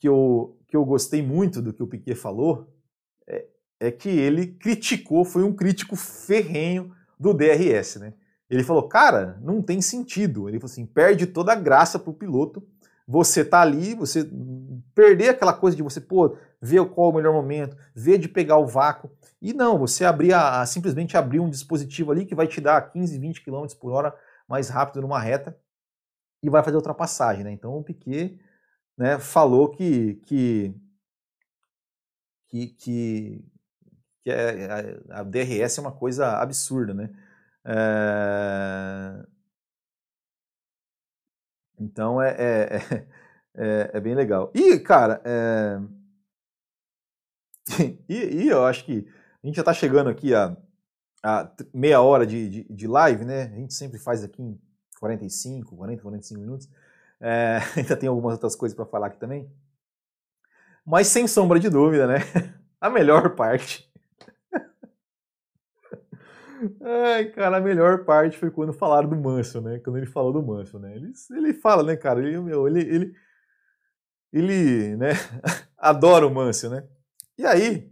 [0.00, 2.74] que eu, que eu gostei muito do que o Piquet falou
[3.26, 3.46] é,
[3.78, 8.14] é que ele criticou, foi um crítico ferrenho do DRS, né?
[8.48, 10.48] Ele falou, cara, não tem sentido.
[10.48, 12.66] Ele falou assim, perde toda a graça pro piloto
[13.06, 14.28] você tá ali, você
[14.94, 18.56] perder aquela coisa de você, pô, ver qual é o melhor momento, ver de pegar
[18.58, 19.10] o vácuo.
[19.40, 23.18] E não, você abrir a, simplesmente abrir um dispositivo ali que vai te dar 15,
[23.18, 24.16] 20 km por hora
[24.48, 25.58] mais rápido numa reta
[26.40, 27.50] e vai fazer ultrapassagem, né?
[27.50, 28.38] Então o Piquet
[28.96, 30.74] né, falou que, que,
[32.48, 33.44] que, que,
[34.22, 37.10] que é, a, a DRS é uma coisa absurda, né?
[37.64, 39.26] É...
[41.80, 43.06] Então é, é,
[43.54, 44.52] é, é, bem legal.
[44.54, 45.80] E, cara, é...
[48.08, 49.06] e, e, eu acho que
[49.42, 50.56] a gente já está chegando aqui a,
[51.22, 53.44] a meia hora de, de, de, live, né?
[53.44, 54.60] A gente sempre faz aqui em
[54.98, 56.68] 45, 40, 45 minutos.
[57.20, 59.50] É, ainda tem algumas outras coisas para falar aqui também.
[60.84, 62.18] Mas sem sombra de dúvida, né?
[62.80, 63.92] A melhor parte
[66.80, 69.80] Ai, cara, a melhor parte foi quando falaram do Manso, né?
[69.80, 70.94] Quando ele falou do Manso, né?
[70.94, 72.20] Ele, ele fala, né, cara?
[72.20, 73.14] Ele, meu, ele, ele,
[74.32, 75.10] ele, né?
[75.76, 76.86] Adora o Manso, né?
[77.42, 77.90] E aí,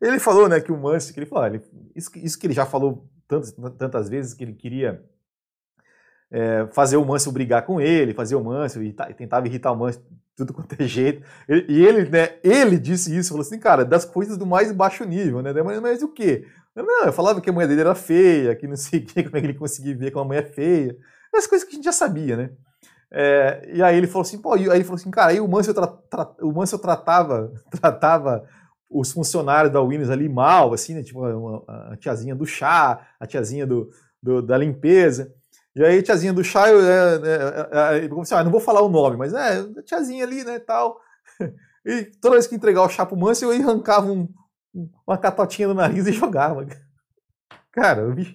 [0.00, 1.62] ele falou, né, que o Mansell, que ele falou, ele,
[1.94, 5.04] isso, isso, que ele já falou tantas, tantas vezes, que ele queria
[6.30, 10.02] é, fazer o Mansell brigar com ele, fazer o Mansell e tentava irritar o Mansell
[10.34, 11.22] tudo quanto é jeito.
[11.46, 15.42] E ele, né, ele disse isso, falou assim, cara, das coisas do mais baixo nível,
[15.42, 15.52] né?
[15.62, 16.46] Mas, mas o quê?
[16.74, 19.36] Não, eu falava que a mulher dele era feia, que não sei o que, como
[19.36, 20.96] é que ele conseguia ver com uma mulher feia.
[21.34, 22.50] As coisas que a gente já sabia, né?
[23.12, 25.74] É, e aí ele falou assim, pô, aí ele falou assim, cara, aí o Mansell,
[25.74, 28.46] tra, tra, o Mansell tratava, tratava
[28.90, 31.02] os funcionários da Williams ali mal, assim, né?
[31.02, 31.24] Tipo,
[31.68, 33.90] a, a tiazinha do chá, a tiazinha do,
[34.22, 35.32] do, da limpeza.
[35.74, 38.88] E aí, tiazinha do chá, eu, é, é, é, assim, ah, não vou falar o
[38.88, 41.00] nome, mas é, tiazinha ali, né, tal.
[41.88, 44.28] E toda vez que entregar o chá pro Mansell, eu arrancava um,
[45.06, 46.66] uma catotinha no nariz e jogava.
[47.70, 48.34] Cara, o bicho...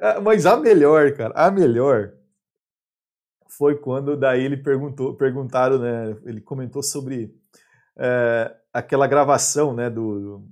[0.00, 2.12] Ah, mas a melhor, cara, a melhor
[3.48, 6.16] foi quando daí ele perguntou, perguntaram, né?
[6.24, 7.34] Ele comentou sobre
[7.96, 9.90] é, aquela gravação, né?
[9.90, 10.44] Do,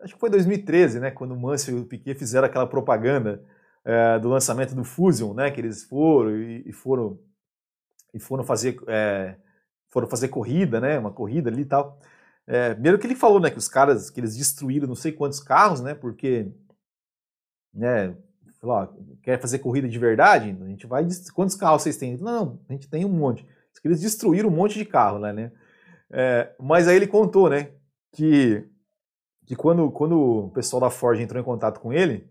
[0.00, 1.10] acho que foi 2013, né?
[1.10, 3.42] Quando o Mansell e o Piquet fizeram aquela propaganda
[3.84, 5.50] é, do lançamento do Fusion, né?
[5.50, 7.18] Que eles foram e, e foram
[8.14, 9.36] e foram fazer é,
[9.88, 10.98] foram fazer corrida, né?
[10.98, 11.98] Uma corrida ali e tal.
[12.46, 13.50] É, primeiro que ele falou, né?
[13.50, 15.94] Que os caras que eles destruíram não sei quantos carros, né?
[15.94, 16.52] Porque
[17.72, 18.14] né,
[18.62, 18.88] falou, ó,
[19.22, 20.56] quer fazer corrida de verdade?
[20.62, 21.06] A gente vai.
[21.34, 22.16] Quantos carros vocês têm?
[22.16, 23.46] Não, a gente tem um monte.
[23.84, 25.50] Eles destruíram um monte de carro lá, né?
[26.08, 27.72] É, mas aí ele contou, né?
[28.12, 28.64] Que,
[29.44, 32.30] que quando, quando o pessoal da Ford entrou em contato com ele,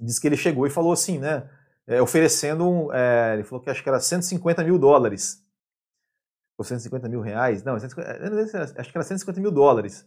[0.00, 1.50] disse que ele chegou e falou assim, né?
[1.84, 5.44] É, oferecendo, é, ele falou que acho que era 150 mil dólares.
[6.56, 7.64] Ou 150 mil reais?
[7.64, 10.06] Não, 150, acho que era 150 mil dólares.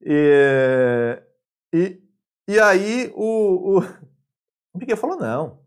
[0.00, 1.20] E,
[1.72, 2.07] e
[2.48, 3.80] e aí o, o,
[4.74, 5.58] o Piquet falou, não.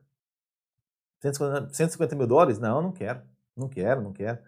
[1.21, 2.59] 150, 150 mil dólares?
[2.59, 3.21] Não, não quero.
[3.55, 4.39] Não quero, não quero.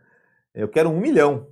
[0.53, 1.47] Eu quero um milhão.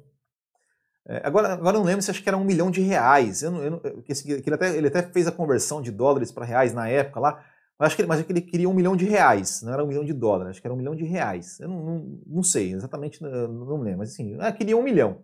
[1.05, 3.41] É, agora, agora não lembro se acho que era um milhão de reais.
[3.43, 6.45] Eu não, eu não, que ele, até, ele até fez a conversão de dólares para
[6.45, 7.45] reais na época lá.
[7.77, 9.87] Mas acho, que, mas acho que ele queria um milhão de reais, não era um
[9.87, 11.59] milhão de dólares, acho que era um milhão de reais.
[11.59, 15.23] Eu não, não, não sei, exatamente não, não lembro, mas assim, ah, queria um milhão.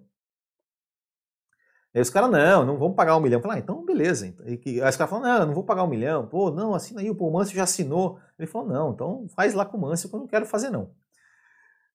[1.93, 3.41] Aí os caras, não, não vamos pagar um milhão.
[3.41, 4.34] Falei, ah, então beleza.
[4.45, 6.28] Aí os caras falaram, não, não vou pagar um milhão.
[6.28, 8.19] Pô, não, assina aí, pô, o Mâncio já assinou.
[8.38, 10.91] Ele falou, não, então faz lá com o Mâncio que eu não quero fazer não.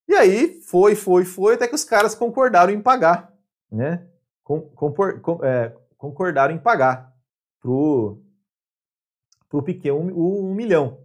[0.08, 3.32] E aí foi, foi, foi, até que os caras concordaram em pagar,
[3.70, 4.06] né?
[4.42, 7.14] Com, com, é, concordaram em pagar
[7.60, 8.20] pro,
[9.48, 10.98] pro Piquet um, um, milhão.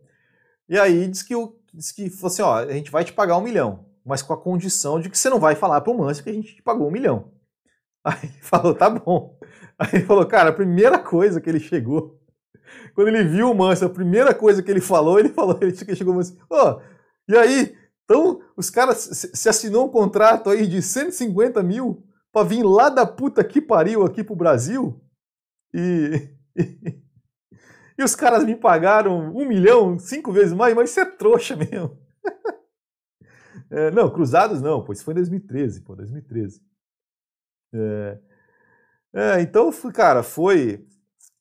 [0.68, 1.36] E aí diz que,
[1.74, 4.42] diz que falou assim, ó, a gente vai te pagar um milhão, mas com a
[4.42, 6.92] condição de que você não vai falar pro Mâncio que a gente te pagou um
[6.92, 7.32] milhão.
[8.08, 9.38] Aí falou, tá bom.
[9.78, 12.18] Aí ele falou, cara, a primeira coisa que ele chegou,
[12.96, 16.18] quando ele viu o Manso, a primeira coisa que ele falou, ele falou, ele chegou
[16.18, 16.82] assim, ó, oh,
[17.30, 22.64] e aí, então os caras se assinou um contrato aí de 150 mil pra vir
[22.64, 25.02] lá da puta que pariu aqui pro Brasil
[25.74, 27.02] e, e,
[28.00, 31.98] e os caras me pagaram um milhão, cinco vezes mais, mas isso é trouxa mesmo.
[33.70, 36.62] É, não, cruzados não, pô, isso foi em 2013, pô, 2013.
[37.74, 38.18] É,
[39.14, 40.86] é, então, cara, foi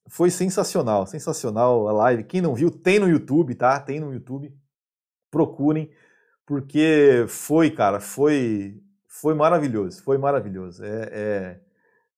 [0.08, 2.24] foi sensacional, sensacional a live.
[2.24, 3.78] Quem não viu, tem no YouTube, tá?
[3.80, 4.54] Tem no YouTube.
[5.30, 5.90] Procurem,
[6.46, 10.84] porque foi, cara, foi foi maravilhoso, foi maravilhoso.
[10.84, 11.60] É,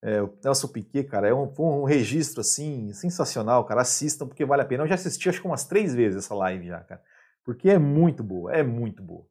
[0.03, 3.83] é, é o Nelson Piquet, cara, é um, um registro assim sensacional, cara.
[3.83, 4.85] Assistam porque vale a pena.
[4.85, 7.03] Eu já assisti acho que umas três vezes essa live já, cara,
[7.45, 9.27] porque é muito boa, é muito boa.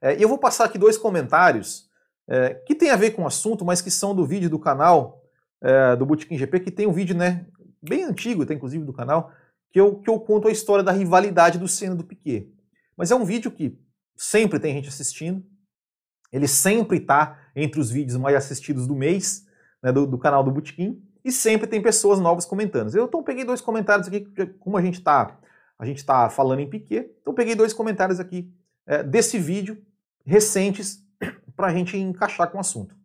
[0.00, 1.88] É, eu vou passar aqui dois comentários
[2.28, 5.22] é, que tem a ver com o assunto, mas que são do vídeo do canal
[5.62, 7.46] é, do Bootkin GP, que tem um vídeo né,
[7.82, 9.32] bem antigo, tem inclusive do canal,
[9.70, 12.52] que eu, que eu conto a história da rivalidade do Senna e do Piquet.
[12.96, 13.78] Mas é um vídeo que
[14.16, 15.44] sempre tem gente assistindo,
[16.32, 19.46] ele sempre está entre os vídeos mais assistidos do mês,
[19.82, 22.94] né, do, do, canal do Bootkin, e sempre tem pessoas novas comentando.
[22.94, 24.26] Eu então peguei dois comentários aqui,
[24.58, 25.38] como a gente está
[25.76, 28.48] a gente tá falando em Piquet, então peguei dois comentários aqui
[28.86, 29.82] é, desse vídeo
[30.24, 31.04] recentes
[31.56, 32.96] para a gente encaixar com o assunto.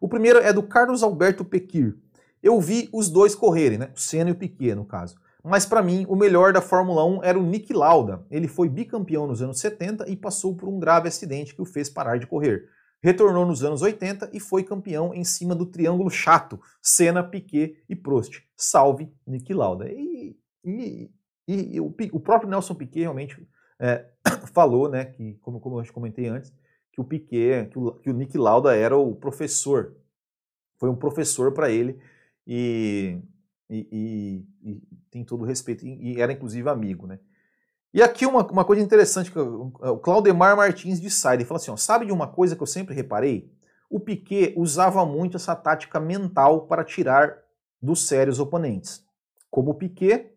[0.00, 1.96] O primeiro é do Carlos Alberto Pequir.
[2.42, 3.92] Eu vi os dois correrem, né?
[3.94, 5.14] o Senna e o Piquet, no caso.
[5.44, 8.24] Mas para mim, o melhor da Fórmula 1 era o Nick Lauda.
[8.30, 11.88] Ele foi bicampeão nos anos 70 e passou por um grave acidente que o fez
[11.88, 12.68] parar de correr.
[13.02, 17.96] Retornou nos anos 80 e foi campeão em cima do triângulo chato, Senna, Piquet e
[17.96, 18.40] Prost.
[18.56, 19.88] Salve Nick Lauda.
[19.90, 21.10] E, e,
[21.48, 23.36] e, e o, o, próprio Nelson Piquet realmente
[23.80, 24.06] é,
[24.54, 26.52] falou, né, que, como, como eu comentei antes,
[26.92, 29.96] que o Piquet, que o, que o Nick Lauda era o professor.
[30.78, 31.98] Foi um professor para ele
[32.46, 33.18] e,
[33.68, 35.86] e, e, e, tem todo o respeito.
[35.86, 37.18] E, era inclusive amigo, né?
[37.94, 41.70] E aqui uma, uma coisa interessante, que o Claudemar Martins de Sá, ele fala assim,
[41.70, 43.52] ó, sabe de uma coisa que eu sempre reparei?
[43.90, 47.36] O Piquet usava muito essa tática mental para tirar
[47.80, 49.04] do sério os oponentes.
[49.50, 50.32] Como o Piquet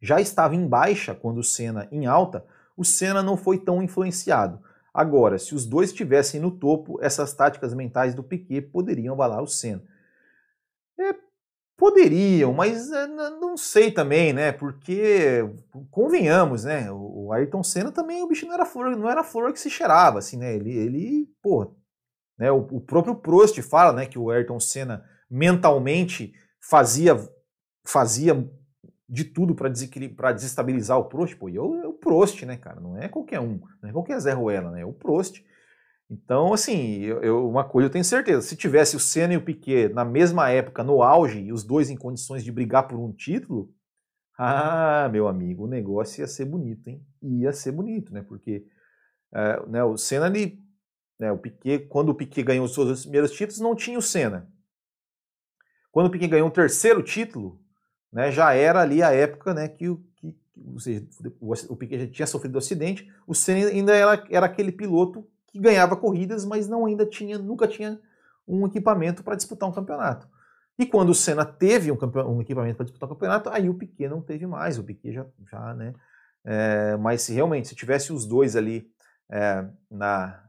[0.00, 2.44] já estava em baixa quando o Senna em alta,
[2.76, 4.60] o Senna não foi tão influenciado.
[4.98, 9.46] Agora, se os dois estivessem no topo, essas táticas mentais do Piquet poderiam abalar o
[9.46, 9.80] Senna.
[10.98, 11.14] É,
[11.76, 14.50] poderiam, mas é, não sei também, né?
[14.50, 15.48] Porque
[15.88, 16.90] convenhamos, né?
[16.90, 20.18] O Ayrton Senna também o bicho não era flor, não era flor que se cheirava,
[20.18, 20.52] assim, né?
[20.56, 21.76] Ele, ele, pô,
[22.36, 22.50] né?
[22.50, 27.16] O, o próprio Prost fala, né, que o Ayrton Senna mentalmente fazia
[27.86, 28.34] fazia
[29.08, 29.68] de tudo para
[30.32, 32.80] desestabilizar o Prost, pô, e é o Prost, né, cara?
[32.80, 34.82] Não é qualquer um, não é qualquer Zé Ruela, né?
[34.82, 35.42] É o Prost.
[36.10, 39.44] Então, assim, eu, eu, uma coisa eu tenho certeza: se tivesse o Senna e o
[39.44, 43.12] Piquet na mesma época, no auge, e os dois em condições de brigar por um
[43.12, 43.72] título,
[44.38, 47.02] ah, meu amigo, o negócio ia ser bonito, hein?
[47.22, 48.22] Ia ser bonito, né?
[48.22, 48.66] Porque
[49.34, 50.62] é, né, o Senna, ele,
[51.18, 54.50] né, o Piquet, quando o Piquet ganhou os seus primeiros títulos, não tinha o Senna.
[55.90, 57.60] Quando o Piquet ganhou o terceiro título,
[58.12, 60.34] né, já era ali a época né, que, o, que
[60.72, 61.06] ou seja,
[61.68, 65.58] o Piquet já tinha sofrido um acidente, o Senna ainda era, era aquele piloto que
[65.58, 68.00] ganhava corridas, mas não ainda tinha, nunca tinha
[68.46, 70.28] um equipamento para disputar um campeonato.
[70.78, 71.98] E quando o Senna teve um,
[72.28, 75.26] um equipamento para disputar um campeonato, aí o Piquet não teve mais, o Piquet já,
[75.50, 75.92] já né?
[76.44, 78.90] É, mas se realmente, se tivesse os dois ali
[79.30, 80.44] é, na,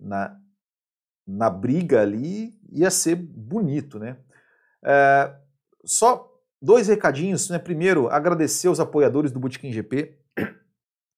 [0.00, 0.36] na,
[1.26, 4.16] na briga ali, ia ser bonito, né?
[4.82, 5.36] É,
[5.84, 6.28] só
[6.60, 7.58] Dois recadinhos, né?
[7.58, 10.18] Primeiro, agradecer os apoiadores do Botequim GP.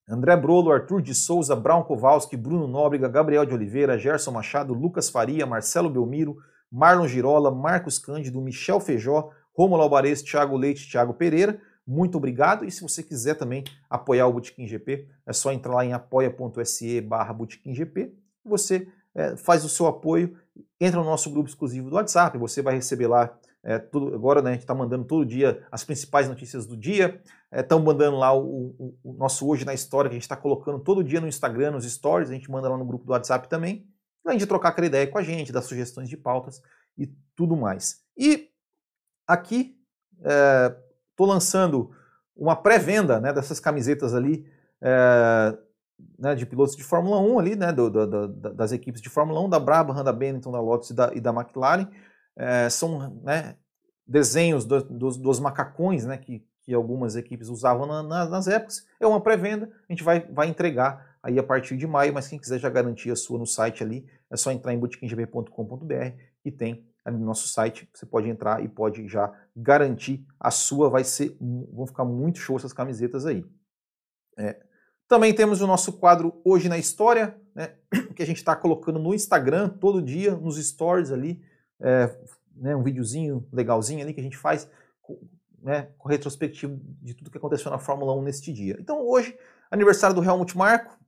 [0.07, 5.09] André Brolo, Arthur de Souza, Brown Kowalski, Bruno Nóbrega, Gabriel de Oliveira, Gerson Machado, Lucas
[5.09, 6.36] Faria, Marcelo Belmiro,
[6.70, 11.59] Marlon Girola, Marcos Cândido, Michel Feijó, Romulo Alvarez, Thiago Leite, Thiago Pereira.
[11.86, 12.66] Muito obrigado.
[12.66, 17.01] E se você quiser também apoiar o Botequim GP, é só entrar lá em apoia.se
[17.01, 17.34] barra
[17.66, 18.12] GP.
[18.45, 20.36] Você é, faz o seu apoio,
[20.78, 24.50] entra no nosso grupo exclusivo do WhatsApp, você vai receber lá é, tudo, agora né,
[24.50, 27.20] a gente está mandando todo dia as principais notícias do dia.
[27.52, 30.36] Estão é, mandando lá o, o, o, nosso Hoje na História, que a gente está
[30.36, 32.30] colocando todo dia no Instagram, nos stories.
[32.30, 33.86] A gente manda lá no grupo do WhatsApp também.
[34.24, 36.62] Além de trocar aquela ideia com a gente, dar sugestões de pautas
[36.96, 38.02] e tudo mais.
[38.16, 38.48] E
[39.26, 39.76] aqui
[40.16, 41.90] estou é, lançando
[42.34, 44.46] uma pré-venda né, dessas camisetas ali.
[44.80, 45.58] É,
[46.18, 49.38] né, de pilotos de Fórmula 1 ali, né, do, do, do, das equipes de Fórmula
[49.42, 51.86] 1, da Brabham, Honda Benetton, da Lotus e da, e da McLaren
[52.37, 53.57] é, são né,
[54.07, 58.87] desenhos do, dos, dos, macacões né, que, que algumas equipes usavam na, na, nas épocas.
[58.99, 62.39] É uma pré-venda, a gente vai, vai entregar aí a partir de maio, mas quem
[62.39, 66.14] quiser já garantir a sua no site ali, é só entrar em botequimgb.com.br
[66.45, 70.91] e tem ali no nosso site, você pode entrar e pode já garantir a sua,
[70.91, 73.45] vai ser, vão ficar muito show essas camisetas aí.
[74.39, 74.61] É.
[75.09, 77.74] Também temos o nosso quadro Hoje na História, né,
[78.14, 81.43] que a gente está colocando no Instagram todo dia, nos stories ali,
[81.81, 82.16] é,
[82.57, 84.68] né, um videozinho legalzinho ali que a gente faz
[85.62, 88.76] né, com retrospectivo de tudo que aconteceu na Fórmula 1 neste dia.
[88.78, 89.37] Então hoje,
[89.70, 90.99] aniversário do Helmut Marko,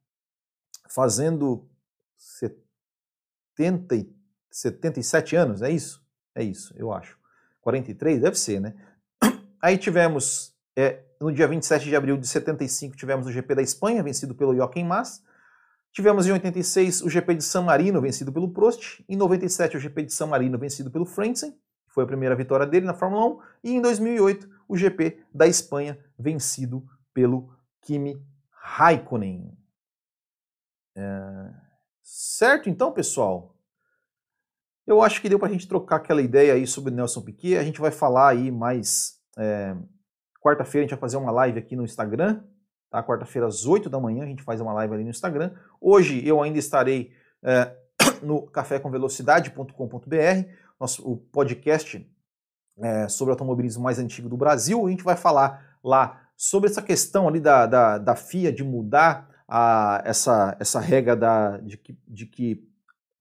[0.88, 1.68] fazendo
[2.16, 4.06] 70,
[4.50, 6.04] 77 anos, é isso?
[6.34, 7.18] É isso, eu acho.
[7.60, 8.20] 43?
[8.20, 8.74] Deve ser, né?
[9.60, 14.02] Aí tivemos, é, no dia 27 de abril de 75, tivemos o GP da Espanha,
[14.02, 15.22] vencido pelo Joaquim Mas.
[15.92, 19.04] Tivemos em 86 o GP de San Marino, vencido pelo Prost.
[19.06, 22.66] Em 97 o GP de San Marino, vencido pelo Frentzen, que foi a primeira vitória
[22.66, 23.40] dele na Fórmula 1.
[23.64, 26.82] E em 2008 o GP da Espanha, vencido
[27.12, 29.54] pelo Kimi Raikkonen.
[30.96, 31.50] É...
[32.02, 33.54] Certo então, pessoal?
[34.86, 37.58] Eu acho que deu para a gente trocar aquela ideia aí sobre Nelson Piquet.
[37.58, 39.20] A gente vai falar aí mais...
[39.36, 39.76] É...
[40.40, 42.42] Quarta-feira a gente vai fazer uma live aqui no Instagram,
[42.92, 43.02] Tá?
[43.02, 45.52] Quarta-feira, às 8 da manhã, a gente faz uma live ali no Instagram.
[45.80, 47.10] Hoje eu ainda estarei
[47.42, 47.74] é,
[48.22, 52.06] no cafécomvelocidade.com.br, nosso o podcast
[52.78, 54.86] é, sobre automobilismo mais antigo do Brasil.
[54.86, 59.26] A gente vai falar lá sobre essa questão ali da, da, da FIA de mudar
[59.48, 62.68] a, essa, essa regra da, de, que, de que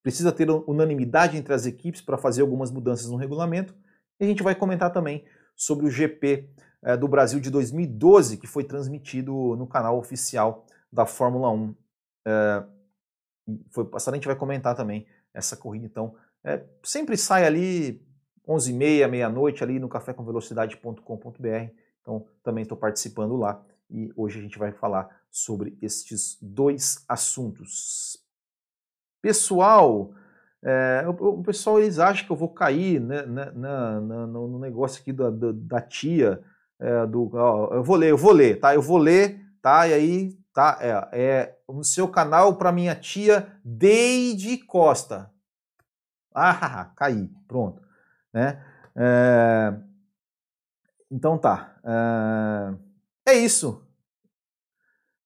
[0.03, 3.73] precisa ter unanimidade entre as equipes para fazer algumas mudanças no regulamento.
[4.19, 5.23] E a gente vai comentar também
[5.55, 6.49] sobre o GP
[6.83, 11.75] é, do Brasil de 2012, que foi transmitido no canal oficial da Fórmula 1.
[12.27, 12.63] É,
[13.69, 15.85] foi passado, a gente vai comentar também essa corrida.
[15.85, 18.05] Então, é, sempre sai ali
[18.47, 21.73] 11h30, meia-noite, ali no cafécomvelocidade.com.br.
[22.01, 28.17] Então, também estou participando lá e hoje a gente vai falar sobre estes dois assuntos.
[29.21, 30.13] Pessoal,
[30.63, 34.57] é, o, o, pessoal eles acham que eu vou cair né, na, na, na, no
[34.59, 36.41] negócio aqui da, da, da tia
[36.81, 38.75] é, do, ó, eu vou ler, eu vou ler, tá?
[38.75, 39.87] Eu vou ler tá?
[39.87, 40.77] E aí, tá?
[40.81, 45.31] É, é seu canal para minha tia Deide Costa.
[46.33, 47.81] Ah, caí, pronto,
[48.33, 48.63] né?
[48.95, 49.73] É,
[51.09, 51.75] então tá.
[53.25, 53.85] É, é isso.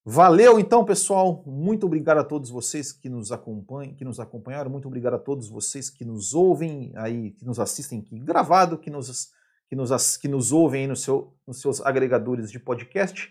[0.08, 1.44] Valeu então, pessoal.
[1.48, 4.70] Muito obrigado a todos vocês que nos acompanham, que nos acompanharam.
[4.70, 8.92] Muito obrigado a todos vocês que nos ouvem aí, que nos assistem aqui gravado, que
[8.92, 9.32] nos
[9.76, 13.30] que nos, que nos ouvem aí no seu, nos seus agregadores de podcast.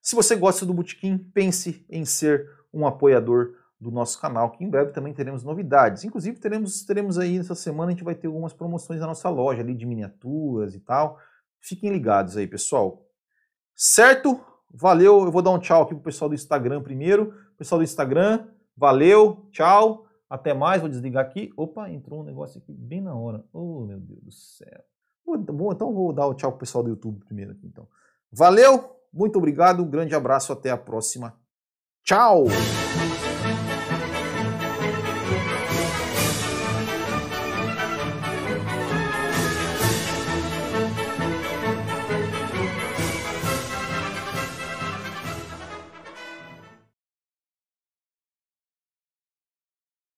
[0.00, 4.70] Se você gosta do Botequim, pense em ser um apoiador do nosso canal, que em
[4.70, 6.04] breve também teremos novidades.
[6.04, 9.60] Inclusive, teremos, teremos aí nessa semana, a gente vai ter algumas promoções na nossa loja
[9.60, 11.18] ali de miniaturas e tal.
[11.60, 13.04] Fiquem ligados aí, pessoal.
[13.74, 14.40] Certo?
[14.72, 17.34] Valeu, eu vou dar um tchau aqui pro pessoal do Instagram primeiro.
[17.58, 21.52] Pessoal do Instagram, valeu, tchau, até mais, vou desligar aqui.
[21.56, 23.44] Opa, entrou um negócio aqui bem na hora.
[23.52, 24.91] Oh, meu Deus do céu.
[25.24, 27.86] Bom, então vou dar o tchau pro pessoal do YouTube primeiro aqui, então.
[28.30, 31.34] Valeu, muito obrigado, um grande abraço, até a próxima.
[32.04, 32.44] Tchau!